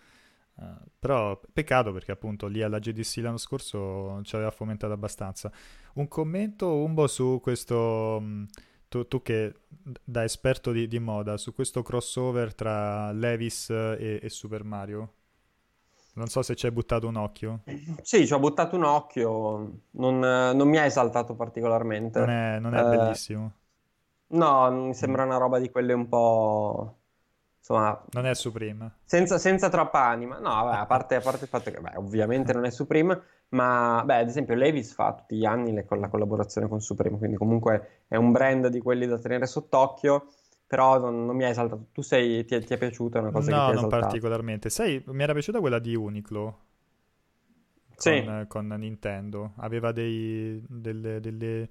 [0.53, 0.65] Uh,
[0.99, 5.51] però peccato perché appunto lì alla GDC l'anno scorso ci aveva fomentato abbastanza.
[5.95, 8.21] Un commento, Umbo, su questo...
[8.21, 8.47] Mh,
[8.91, 14.29] tu, tu, che da esperto di, di, moda, su questo crossover tra Levis e, e,
[14.29, 15.13] Super Mario,
[16.15, 17.61] non so se ci hai buttato un occhio.
[18.03, 22.19] Sì, ci ho buttato un occhio, non, non mi ha esaltato particolarmente.
[22.19, 23.53] Non è, non è eh, bellissimo.
[24.33, 26.97] No, mi sembra una roba di quelle un po'...
[27.59, 28.97] Insomma, non è Supreme.
[29.05, 30.41] Senza, senza troppa anima.
[30.41, 34.03] No, vabbè, a, parte, a parte il fatto che beh, ovviamente non è Supreme, ma
[34.05, 38.05] beh, ad esempio Levis fa tutti gli anni le, la collaborazione con Supreme, quindi comunque
[38.07, 40.27] è un brand di quelli da tenere sott'occhio,
[40.67, 41.87] però non, non mi ha esaltato.
[41.93, 44.71] Tu sei, ti, ti, è piaciuta una cosa no, che ti non particolarmente.
[44.71, 46.59] Sai, mi era piaciuta quella di Uniqlo.
[47.97, 48.47] Con, sì.
[48.47, 49.53] con Nintendo.
[49.57, 51.71] Aveva dei, delle, delle,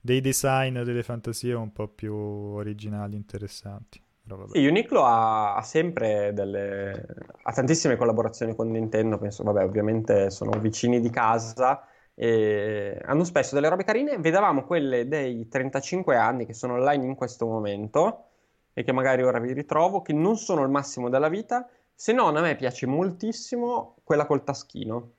[0.00, 4.01] dei design, delle fantasie un po' più originali, interessanti.
[4.52, 7.06] Sì, Uniqlo ha, ha sempre delle...
[7.42, 13.54] ha tantissime collaborazioni con Nintendo, penso, vabbè, ovviamente sono vicini di casa e hanno spesso
[13.54, 14.18] delle robe carine.
[14.18, 18.26] Vedevamo quelle dei 35 anni che sono online in questo momento
[18.72, 22.36] e che magari ora vi ritrovo, che non sono il massimo della vita, se non
[22.36, 25.10] a me piace moltissimo quella col taschino.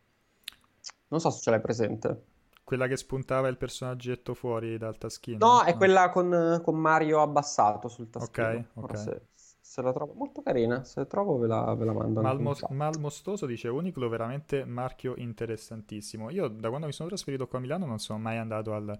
[1.09, 2.21] Non so se ce l'hai presente.
[2.63, 5.45] Quella che spuntava il personaggetto fuori dal taschino?
[5.45, 5.77] No, è no.
[5.77, 8.47] quella con, con, Mario abbassato sul taschino.
[8.47, 8.97] Ok, ok.
[8.97, 9.21] Se,
[9.59, 12.21] se, la trovo molto carina, se la trovo ve la, ve la mando.
[12.21, 16.29] Malmo, Malmostoso dice Uniclo, veramente marchio interessantissimo.
[16.29, 18.97] Io da quando mi sono trasferito qua a Milano non sono mai andato al,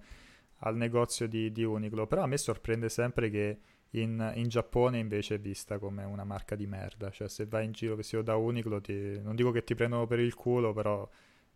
[0.58, 3.60] al negozio di, di Uniclo, però a me sorprende sempre che
[3.92, 7.10] in, in, Giappone invece è vista come una marca di merda.
[7.10, 10.20] Cioè se vai in giro vestito da Uniclo, ti, non dico che ti prendono per
[10.20, 11.08] il culo, però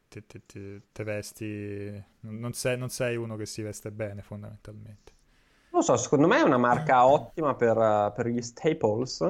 [0.07, 5.13] te vesti, non sei, non sei, uno che si veste bene fondamentalmente.
[5.71, 9.21] Non so, secondo me è una marca ottima per, per gli staples,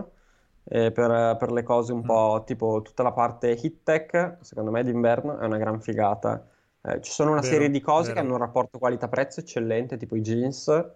[0.63, 2.05] eh, per, per, le cose un mm.
[2.05, 6.47] po' tipo tutta la parte hit tech, secondo me d'inverno è una gran figata.
[6.81, 8.13] Eh, ci sono una vero, serie di cose vero.
[8.13, 10.89] che hanno un rapporto qualità-prezzo eccellente, tipo i jeans.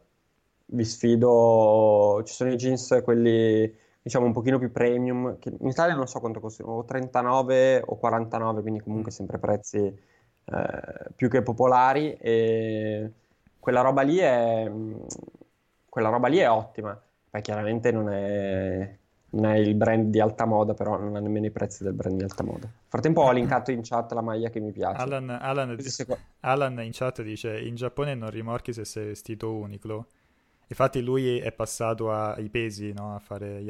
[0.74, 5.96] Vi sfido, ci sono i jeans quelli diciamo un pochino più premium, che in Italia
[5.96, 9.16] non so quanto costano, o 39 o 49, quindi comunque mm.
[9.16, 13.12] sempre prezzi eh, più che popolari e
[13.60, 14.72] quella roba lì è,
[15.88, 17.00] quella roba lì è ottima.
[17.30, 18.98] Poi chiaramente non è,
[19.30, 22.18] non è il brand di alta moda, però non ha nemmeno i prezzi del brand
[22.18, 22.66] di alta moda.
[22.66, 25.02] Nel frattempo ho linkato in chat la maglia che mi piace.
[25.02, 25.78] Alan, Alan,
[26.42, 30.08] Alan in chat dice: In Giappone non rimorchi se sei vestito Uniqlo.
[30.72, 33.14] Infatti lui è passato ai pesi, no?
[33.14, 33.62] a, fare,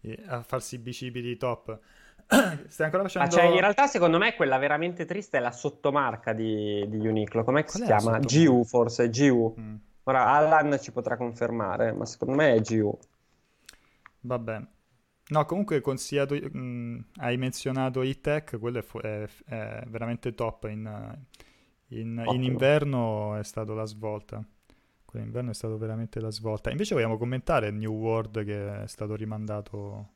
[0.00, 1.78] eh, a farsi i bicipiti top.
[2.66, 3.28] Stai ancora facendo...
[3.28, 7.44] Ma cioè, in realtà secondo me quella veramente triste è la sottomarca di, di Uniqlo.
[7.44, 8.18] Com'è che si chiama?
[8.18, 9.54] GU forse, GU.
[9.60, 9.74] Mm.
[10.02, 12.98] Ora Alan ci potrà confermare, ma secondo me è GU.
[14.22, 14.66] Va bene.
[15.28, 20.64] No, comunque consigliato, mh, mm, hai menzionato e-tech, quello è, fu- è, è veramente top.
[20.64, 21.16] In,
[21.90, 24.44] in, in inverno è stata la svolta.
[25.10, 26.70] Quell'inverno è stato veramente la svolta.
[26.70, 30.08] Invece vogliamo commentare New World che è stato rimandato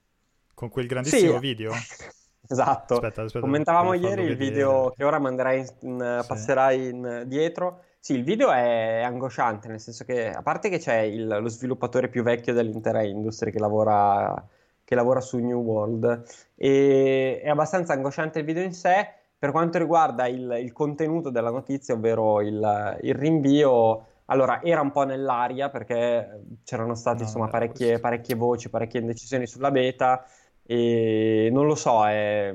[0.53, 1.39] con quel grandissimo sì.
[1.39, 1.73] video?
[2.47, 2.95] esatto.
[2.97, 6.27] Aspetta, aspetta, Commentavamo ieri il video che ora manderai in, sì.
[6.29, 7.85] passerai in, dietro.
[7.99, 12.09] Sì, il video è angosciante, nel senso che a parte che c'è il, lo sviluppatore
[12.09, 14.47] più vecchio dell'intera industria che lavora,
[14.85, 16.23] che lavora su New World,
[16.55, 19.09] e è abbastanza angosciante il video in sé.
[19.39, 24.91] Per quanto riguarda il, il contenuto della notizia, ovvero il, il rinvio, allora, era un
[24.93, 30.25] po' nell'aria perché c'erano state no, insomma parecchie, parecchie, voci, parecchie indecisioni sulla beta
[30.63, 32.07] e non lo so.
[32.07, 32.55] È...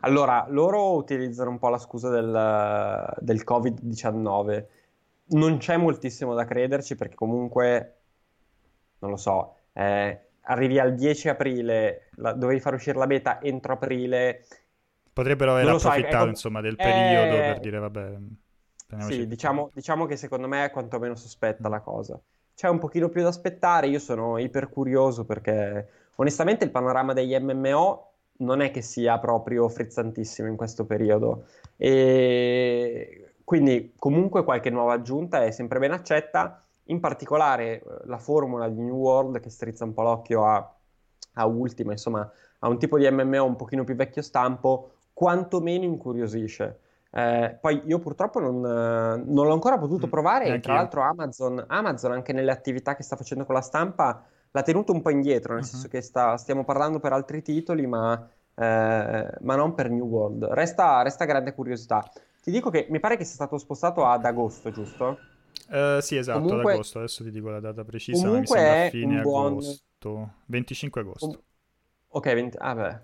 [0.00, 4.64] Allora, loro utilizzano un po' la scusa del, del Covid-19.
[5.30, 7.96] Non c'è moltissimo da crederci perché comunque,
[8.98, 13.74] non lo so, eh, arrivi al 10 aprile, la, dovevi far uscire la beta entro
[13.74, 14.46] aprile.
[15.12, 17.40] Potrebbero aver approfittato so, insomma del periodo eh...
[17.40, 18.16] per dire vabbè.
[18.96, 22.18] Sì, diciamo, diciamo, che secondo me è quantomeno sospetta la cosa.
[22.54, 27.38] C'è un pochino più da aspettare, io sono iper curioso perché onestamente il panorama degli
[27.38, 34.94] MMO non è che sia proprio frizzantissimo in questo periodo e quindi comunque qualche nuova
[34.94, 39.84] aggiunta è sempre ben accetta, in particolare eh, la formula di New World che strizza
[39.84, 40.74] un po' l'occhio a,
[41.34, 42.30] a Ultima, insomma
[42.60, 46.80] a un tipo di MMO un pochino più vecchio stampo, quantomeno incuriosisce.
[47.10, 51.64] Eh, poi io purtroppo non, non l'ho ancora potuto mm, provare e tra l'altro Amazon,
[51.66, 55.54] Amazon, anche nelle attività che sta facendo con la stampa l'ha tenuto un po' indietro,
[55.54, 55.68] nel uh-huh.
[55.68, 60.44] senso che sta, stiamo parlando per altri titoli ma, eh, ma non per New World.
[60.44, 62.02] Resta, resta, grande curiosità.
[62.42, 65.18] Ti dico che mi pare che sia stato spostato ad agosto, giusto?
[65.68, 68.68] Uh, sì, esatto, comunque, ad agosto, adesso ti dico la data precisa, comunque ma mi
[68.68, 69.52] è fine buon...
[69.52, 71.42] agosto, 25 agosto.
[72.08, 72.56] Ok, 20...
[72.58, 73.00] ah beh,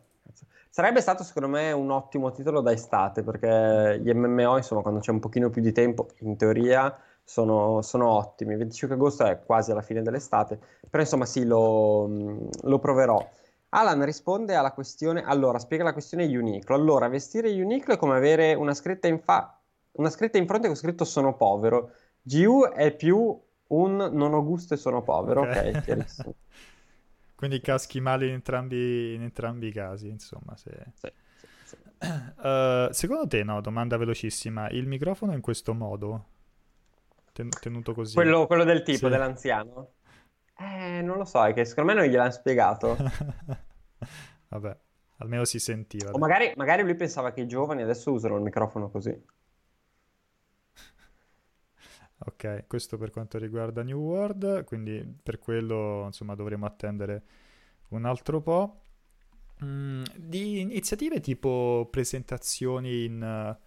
[0.75, 5.13] Sarebbe stato secondo me un ottimo titolo da estate perché gli MMO, insomma, quando c'è
[5.13, 8.55] un pochino più di tempo, in teoria sono, sono ottimi.
[8.55, 10.59] Il 25 agosto è quasi alla fine dell'estate,
[10.91, 13.25] però insomma sì, lo, lo proverò.
[13.69, 16.75] Alan risponde alla questione, allora spiega la questione Uniqlo.
[16.75, 19.57] Allora, vestire Uniqlo è come avere una scritta in, fa-
[19.93, 21.93] una scritta in fronte con scritto sono povero.
[22.21, 26.35] GU è più un non ho gusto e sono povero, ok, okay chiarissimo.
[27.35, 30.57] Quindi caschi male in entrambi, in entrambi i casi, insomma.
[30.57, 30.71] Se...
[30.95, 31.09] Sì,
[31.65, 32.07] sì, sì.
[32.41, 36.27] Uh, secondo te, no, domanda velocissima, il microfono in questo modo,
[37.33, 38.15] ten- tenuto così?
[38.15, 39.93] Quello, quello del tipo, dell'anziano?
[40.57, 42.97] Eh, non lo so, è che secondo me non gliel'hanno spiegato.
[44.49, 44.79] Vabbè,
[45.19, 46.13] almeno si sentiva.
[46.13, 49.21] O magari, magari lui pensava che i giovani adesso usano il microfono così.
[52.27, 57.23] Ok, questo per quanto riguarda New World, quindi per quello insomma dovremo attendere
[57.89, 58.81] un altro po'.
[59.63, 63.64] Mm, di iniziative tipo presentazioni in, uh,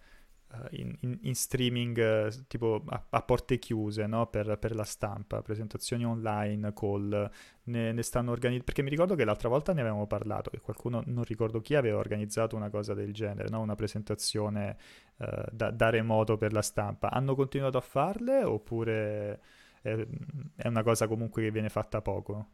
[0.70, 4.26] in, in, in streaming uh, tipo a, a, porte chiuse no?
[4.28, 7.30] per, per, la stampa, presentazioni online, call,
[7.64, 11.02] ne, ne stanno organizzando, perché mi ricordo che l'altra volta ne avevamo parlato, che qualcuno,
[11.06, 13.60] non ricordo chi, aveva organizzato una cosa del genere, no?
[13.60, 14.76] una presentazione
[15.18, 17.10] uh, da, da, remoto per la stampa.
[17.10, 19.40] Hanno continuato a farle oppure
[19.82, 20.06] è,
[20.56, 22.46] è una cosa comunque che viene fatta poco?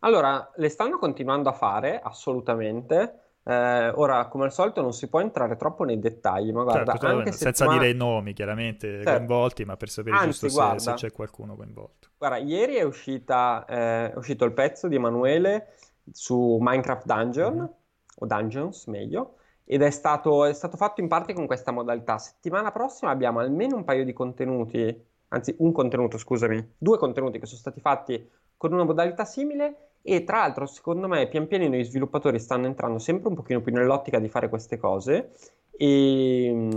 [0.00, 3.29] Allora, le stanno continuando a fare, assolutamente.
[3.42, 7.06] Eh, ora, come al solito, non si può entrare troppo nei dettagli, ma guarda, certo,
[7.06, 7.78] anche senza settimana...
[7.78, 9.10] dire i nomi chiaramente certo.
[9.10, 12.08] coinvolti, ma per sapere Anzi, giusto guarda, se, se, c'è qualcuno coinvolto.
[12.18, 15.74] Guarda, ieri è, uscita, eh, è uscito il pezzo di Emanuele
[16.12, 17.64] su Minecraft Dungeon, mm-hmm.
[18.18, 22.18] o Dungeons meglio, ed è stato, è stato fatto in parte con questa modalità.
[22.18, 27.46] Settimana prossima abbiamo almeno un paio di contenuti, anzi un contenuto, scusami, due contenuti che
[27.46, 31.84] sono stati fatti con una modalità simile e tra l'altro, secondo me, pian pianino i
[31.84, 35.32] sviluppatori stanno entrando sempre un pochino più nell'ottica di fare queste cose.
[35.70, 36.68] E,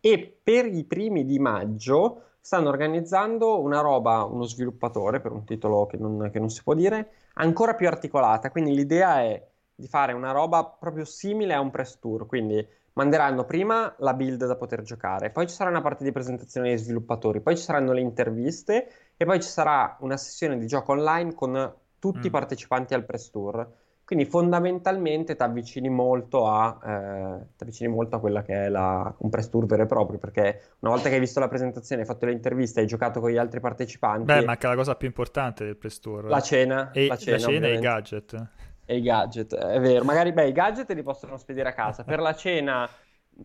[0.00, 5.86] e per i primi di maggio stanno organizzando una roba, uno sviluppatore per un titolo
[5.86, 8.50] che non, che non si può dire, ancora più articolata.
[8.50, 9.44] Quindi l'idea è
[9.74, 12.26] di fare una roba proprio simile a un press tour.
[12.26, 16.68] Quindi manderanno prima la build da poter giocare, poi ci sarà una parte di presentazione
[16.68, 18.90] dei sviluppatori, poi ci saranno le interviste
[19.20, 22.24] e poi ci sarà una sessione di gioco online con tutti mm.
[22.24, 23.70] i partecipanti al press tour.
[24.02, 29.28] Quindi fondamentalmente ti avvicini molto a, eh, avvicini molto a quella che è la, un
[29.28, 32.24] press tour vero e proprio, perché una volta che hai visto la presentazione, hai fatto
[32.24, 34.24] le interviste, hai giocato con gli altri partecipanti...
[34.24, 36.24] Beh, manca la cosa più importante del press tour.
[36.24, 36.90] La cena.
[36.90, 38.48] E, la cena, la cena e i gadget
[38.90, 40.02] e i gadget, è vero.
[40.02, 42.02] Magari beh, i gadget li possono spedire a casa.
[42.02, 42.88] Per la cena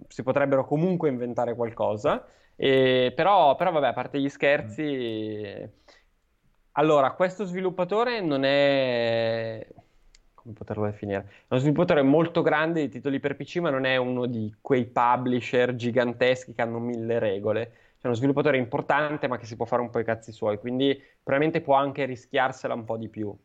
[0.08, 2.26] si potrebbero comunque inventare qualcosa.
[2.56, 5.84] E, però, però, vabbè, a parte gli scherzi...
[6.78, 9.66] Allora, questo sviluppatore non è...
[10.34, 11.20] come poterlo definire?
[11.20, 14.86] È uno sviluppatore molto grande di titoli per PC, ma non è uno di quei
[14.86, 17.72] publisher giganteschi che hanno mille regole.
[18.00, 21.02] È uno sviluppatore importante, ma che si può fare un po' i cazzi suoi, quindi
[21.24, 23.36] probabilmente può anche rischiarsela un po' di più.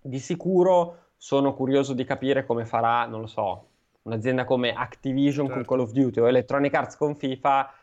[0.00, 3.66] Di sicuro sono curioso di capire come farà, non lo so,
[4.02, 5.64] un'azienda come Activision certo.
[5.64, 7.74] con Call of Duty o Electronic Arts con FIFA,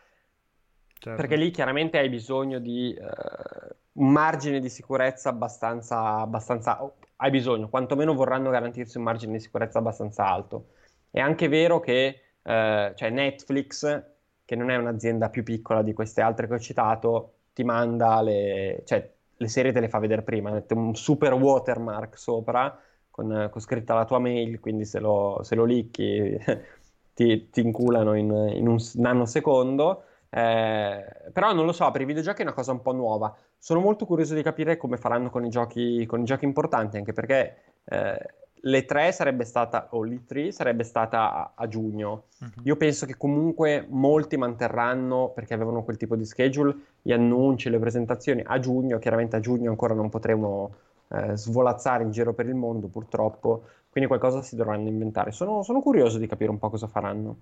[0.98, 1.20] certo.
[1.20, 7.30] perché lì chiaramente hai bisogno di uh, un margine di sicurezza abbastanza, abbastanza oh, hai
[7.30, 10.68] bisogno, quantomeno vorranno garantirsi un margine di sicurezza abbastanza alto.
[11.10, 14.04] È anche vero che uh, cioè Netflix,
[14.44, 18.82] che non è un'azienda più piccola di queste altre che ho citato, ti manda le,
[18.84, 22.80] cioè, le serie te le fa vedere prima, mette un super watermark sopra
[23.10, 26.38] con, con scritta la tua mail, quindi se lo, se lo licchi
[27.14, 30.04] ti, ti, inculano in, in un nanosecondo.
[30.30, 33.34] Eh, però non lo so, per i videogiochi è una cosa un po' nuova.
[33.58, 37.12] sono molto curioso di capire come faranno con i giochi, con i giochi importanti, anche
[37.12, 38.18] perché eh,
[38.62, 42.24] le 3 sarebbe stata, o l'E3 sarebbe stata a, a giugno.
[42.40, 42.62] Uh-huh.
[42.64, 47.78] Io penso che comunque molti manterranno, perché avevano quel tipo di schedule, gli annunci, le
[47.78, 48.98] presentazioni a giugno.
[48.98, 50.74] Chiaramente a giugno ancora non potremo
[51.08, 53.62] eh, svolazzare in giro per il mondo, purtroppo.
[53.90, 55.32] Quindi qualcosa si dovranno inventare.
[55.32, 57.36] Sono, sono curioso di capire un po' cosa faranno.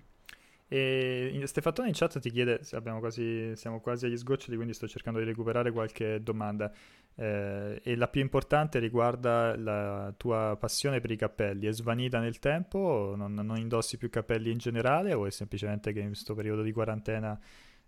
[0.69, 2.59] E Stefatone in chat ti chiede,
[2.99, 6.71] quasi, siamo quasi agli sgoccioli, quindi sto cercando di recuperare qualche domanda.
[7.15, 11.67] Eh, e la più importante riguarda la tua passione per i cappelli.
[11.67, 13.13] È svanita nel tempo?
[13.15, 15.13] Non, non indossi più capelli in generale?
[15.13, 17.39] O è semplicemente che in questo periodo di quarantena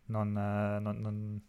[0.05, 1.41] non, non, non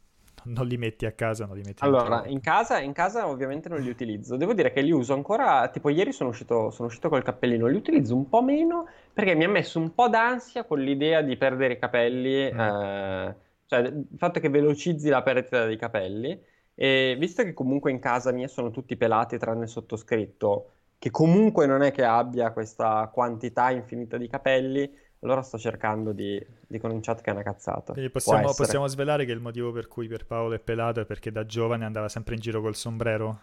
[0.50, 3.80] non li metti a casa, non li metti allora, in casa, in casa ovviamente non
[3.80, 4.36] li utilizzo.
[4.36, 7.76] Devo dire che li uso ancora, tipo ieri sono uscito, sono uscito col cappellino, li
[7.76, 11.74] utilizzo un po' meno perché mi ha messo un po' d'ansia con l'idea di perdere
[11.74, 12.58] i capelli, mm.
[12.58, 13.36] eh,
[13.66, 16.40] cioè il fatto che velocizzi la perdita dei capelli.
[16.74, 21.66] E visto che comunque in casa mia sono tutti pelati tranne il sottoscritto, che comunque
[21.66, 24.90] non è che abbia questa quantità infinita di capelli,
[25.22, 27.92] allora sto cercando di, dicono in chat che è una cazzata.
[27.92, 31.30] Quindi possiamo, possiamo, svelare che il motivo per cui per Paolo è pelato è perché
[31.30, 33.38] da giovane andava sempre in giro col sombrero?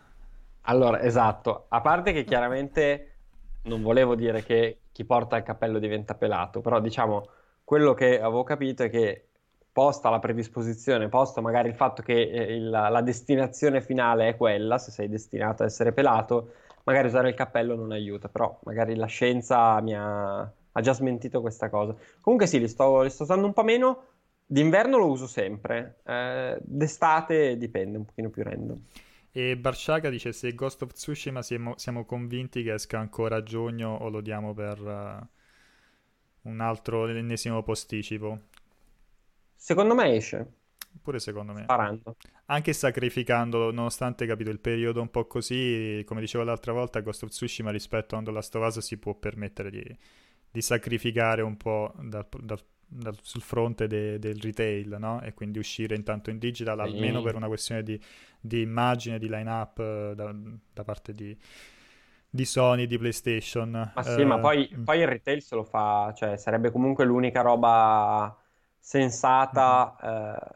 [0.61, 1.65] Allora, esatto.
[1.69, 3.11] A parte che chiaramente
[3.63, 7.27] non volevo dire che chi porta il cappello diventa pelato, però diciamo,
[7.63, 9.27] quello che avevo capito è che
[9.71, 14.79] posta la predisposizione, posto magari il fatto che eh, il, la destinazione finale è quella,
[14.79, 16.53] se sei destinato a essere pelato,
[16.85, 21.41] magari usare il cappello non aiuta, però magari la scienza mi ha ha già smentito
[21.41, 21.95] questa cosa.
[22.21, 24.03] Comunque sì, li sto, li sto usando un po' meno.
[24.45, 28.79] D'inverno lo uso sempre, eh, d'estate dipende, un pochino più random.
[29.31, 33.89] E Barsciaga dice se Ghost of Tsushima siamo, siamo, convinti che esca ancora a giugno
[33.89, 38.39] o lo diamo per uh, un altro ennesimo posticipo.
[39.53, 40.53] Secondo me esce.
[41.01, 41.63] Pure secondo me.
[41.63, 42.15] Sparando.
[42.45, 47.29] Anche sacrificandolo, nonostante capito il periodo un po' così, come dicevo l'altra volta, Ghost of
[47.31, 49.97] Tsushima rispetto a Us si può permettere di
[50.51, 55.21] di sacrificare un po' dal, dal, dal, sul fronte de, del retail, no?
[55.21, 57.99] E quindi uscire intanto in digital, almeno per una questione di,
[58.39, 60.33] di immagine, di line-up eh, da,
[60.73, 61.37] da, parte di,
[62.29, 63.91] di Sony, di PlayStation.
[63.93, 64.83] Ma sì, uh, ma poi, mm.
[64.83, 68.35] poi, il retail se lo fa, cioè sarebbe comunque l'unica roba
[68.79, 70.15] sensata, mm-hmm.
[70.15, 70.55] eh,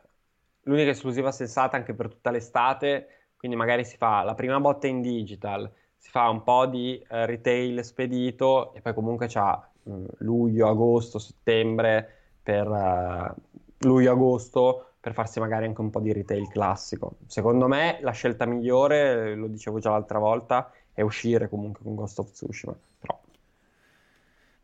[0.64, 5.02] l'unica esclusiva sensata anche per tutta l'estate, quindi magari si fa la prima botta in
[5.02, 11.20] digital, si fa un po' di eh, retail spedito e poi comunque c'ha luglio, agosto,
[11.20, 12.08] settembre,
[12.42, 13.34] per uh,
[13.80, 17.18] luglio-agosto, per farsi magari anche un po' di retail classico.
[17.26, 22.20] Secondo me la scelta migliore, lo dicevo già l'altra volta, è uscire comunque con Ghost
[22.20, 22.76] of Tsushima.
[23.00, 23.20] Però...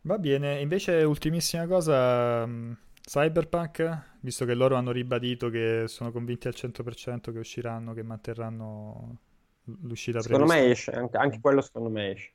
[0.01, 6.47] Va bene, invece ultimissima cosa, mm, Cyberpunk, visto che loro hanno ribadito che sono convinti
[6.47, 9.17] al 100% che usciranno, che manterranno
[9.81, 10.45] l'uscita secondo prevista.
[10.45, 12.31] Secondo me esce, anche, anche quello secondo me esce.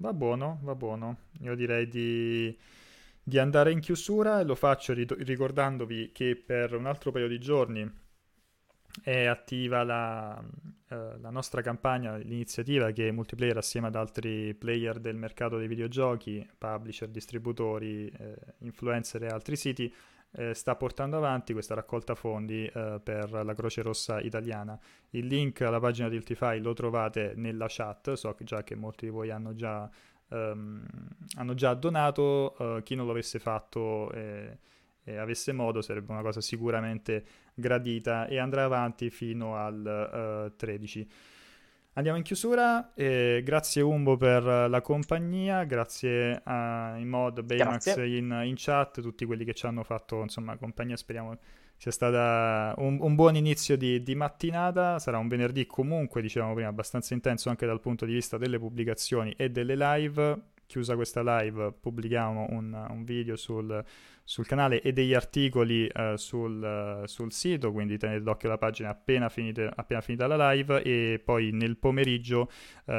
[0.00, 1.18] Va buono, va buono.
[1.40, 2.56] Io direi di,
[3.22, 7.86] di andare in chiusura e lo faccio ricordandovi che per un altro paio di giorni
[9.02, 10.42] è attiva la,
[10.88, 16.48] eh, la, nostra campagna, l'iniziativa che Multiplayer assieme ad altri player del mercato dei videogiochi,
[16.56, 19.94] publisher, distributori, eh, influencer e altri siti
[20.32, 24.78] eh, sta portando avanti questa raccolta fondi eh, per la Croce Rossa italiana.
[25.10, 29.06] Il link alla pagina di Ultify lo trovate nella chat, so che già che molti
[29.06, 29.90] di voi hanno già,
[30.28, 30.84] um,
[31.36, 34.58] hanno già donato, uh, chi non lo avesse fatto e,
[35.16, 37.24] avesse modo sarebbe una cosa sicuramente
[37.54, 41.08] gradita e andrà avanti fino al uh, 13.
[41.94, 48.54] Andiamo in chiusura, eh, grazie Umbo per la compagnia, grazie a Imod, Baymax in, in,
[48.56, 51.36] chat, tutti quelli che ci hanno fatto insomma, compagnia, speriamo
[51.76, 56.68] sia stato un, un, buon inizio di, di, mattinata, sarà un venerdì comunque, dicevamo prima,
[56.68, 61.72] abbastanza intenso anche dal punto di vista delle pubblicazioni e delle live, chiusa questa live
[61.72, 63.84] pubblichiamo un, un video sul,
[64.30, 69.28] sul, canale e degli articoli uh, sul, sul, sito, quindi tenete d'occhio la pagina appena,
[69.28, 72.48] finite, appena finita la live e poi nel pomeriggio
[72.84, 72.92] uh,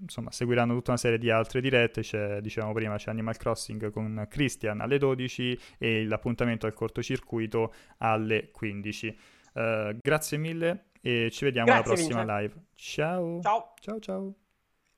[0.00, 4.24] insomma, seguiranno tutta una serie di altre dirette, c'è, dicevamo prima, c'è Animal Crossing con
[4.30, 9.18] Christian alle 12 e l'appuntamento al cortocircuito alle 15.
[10.00, 12.40] grazie mille e ci vediamo grazie, alla prossima Vince.
[12.40, 12.54] live.
[12.76, 13.40] Ciao.
[13.40, 13.74] Ciao.
[13.80, 14.34] Ciao ciao.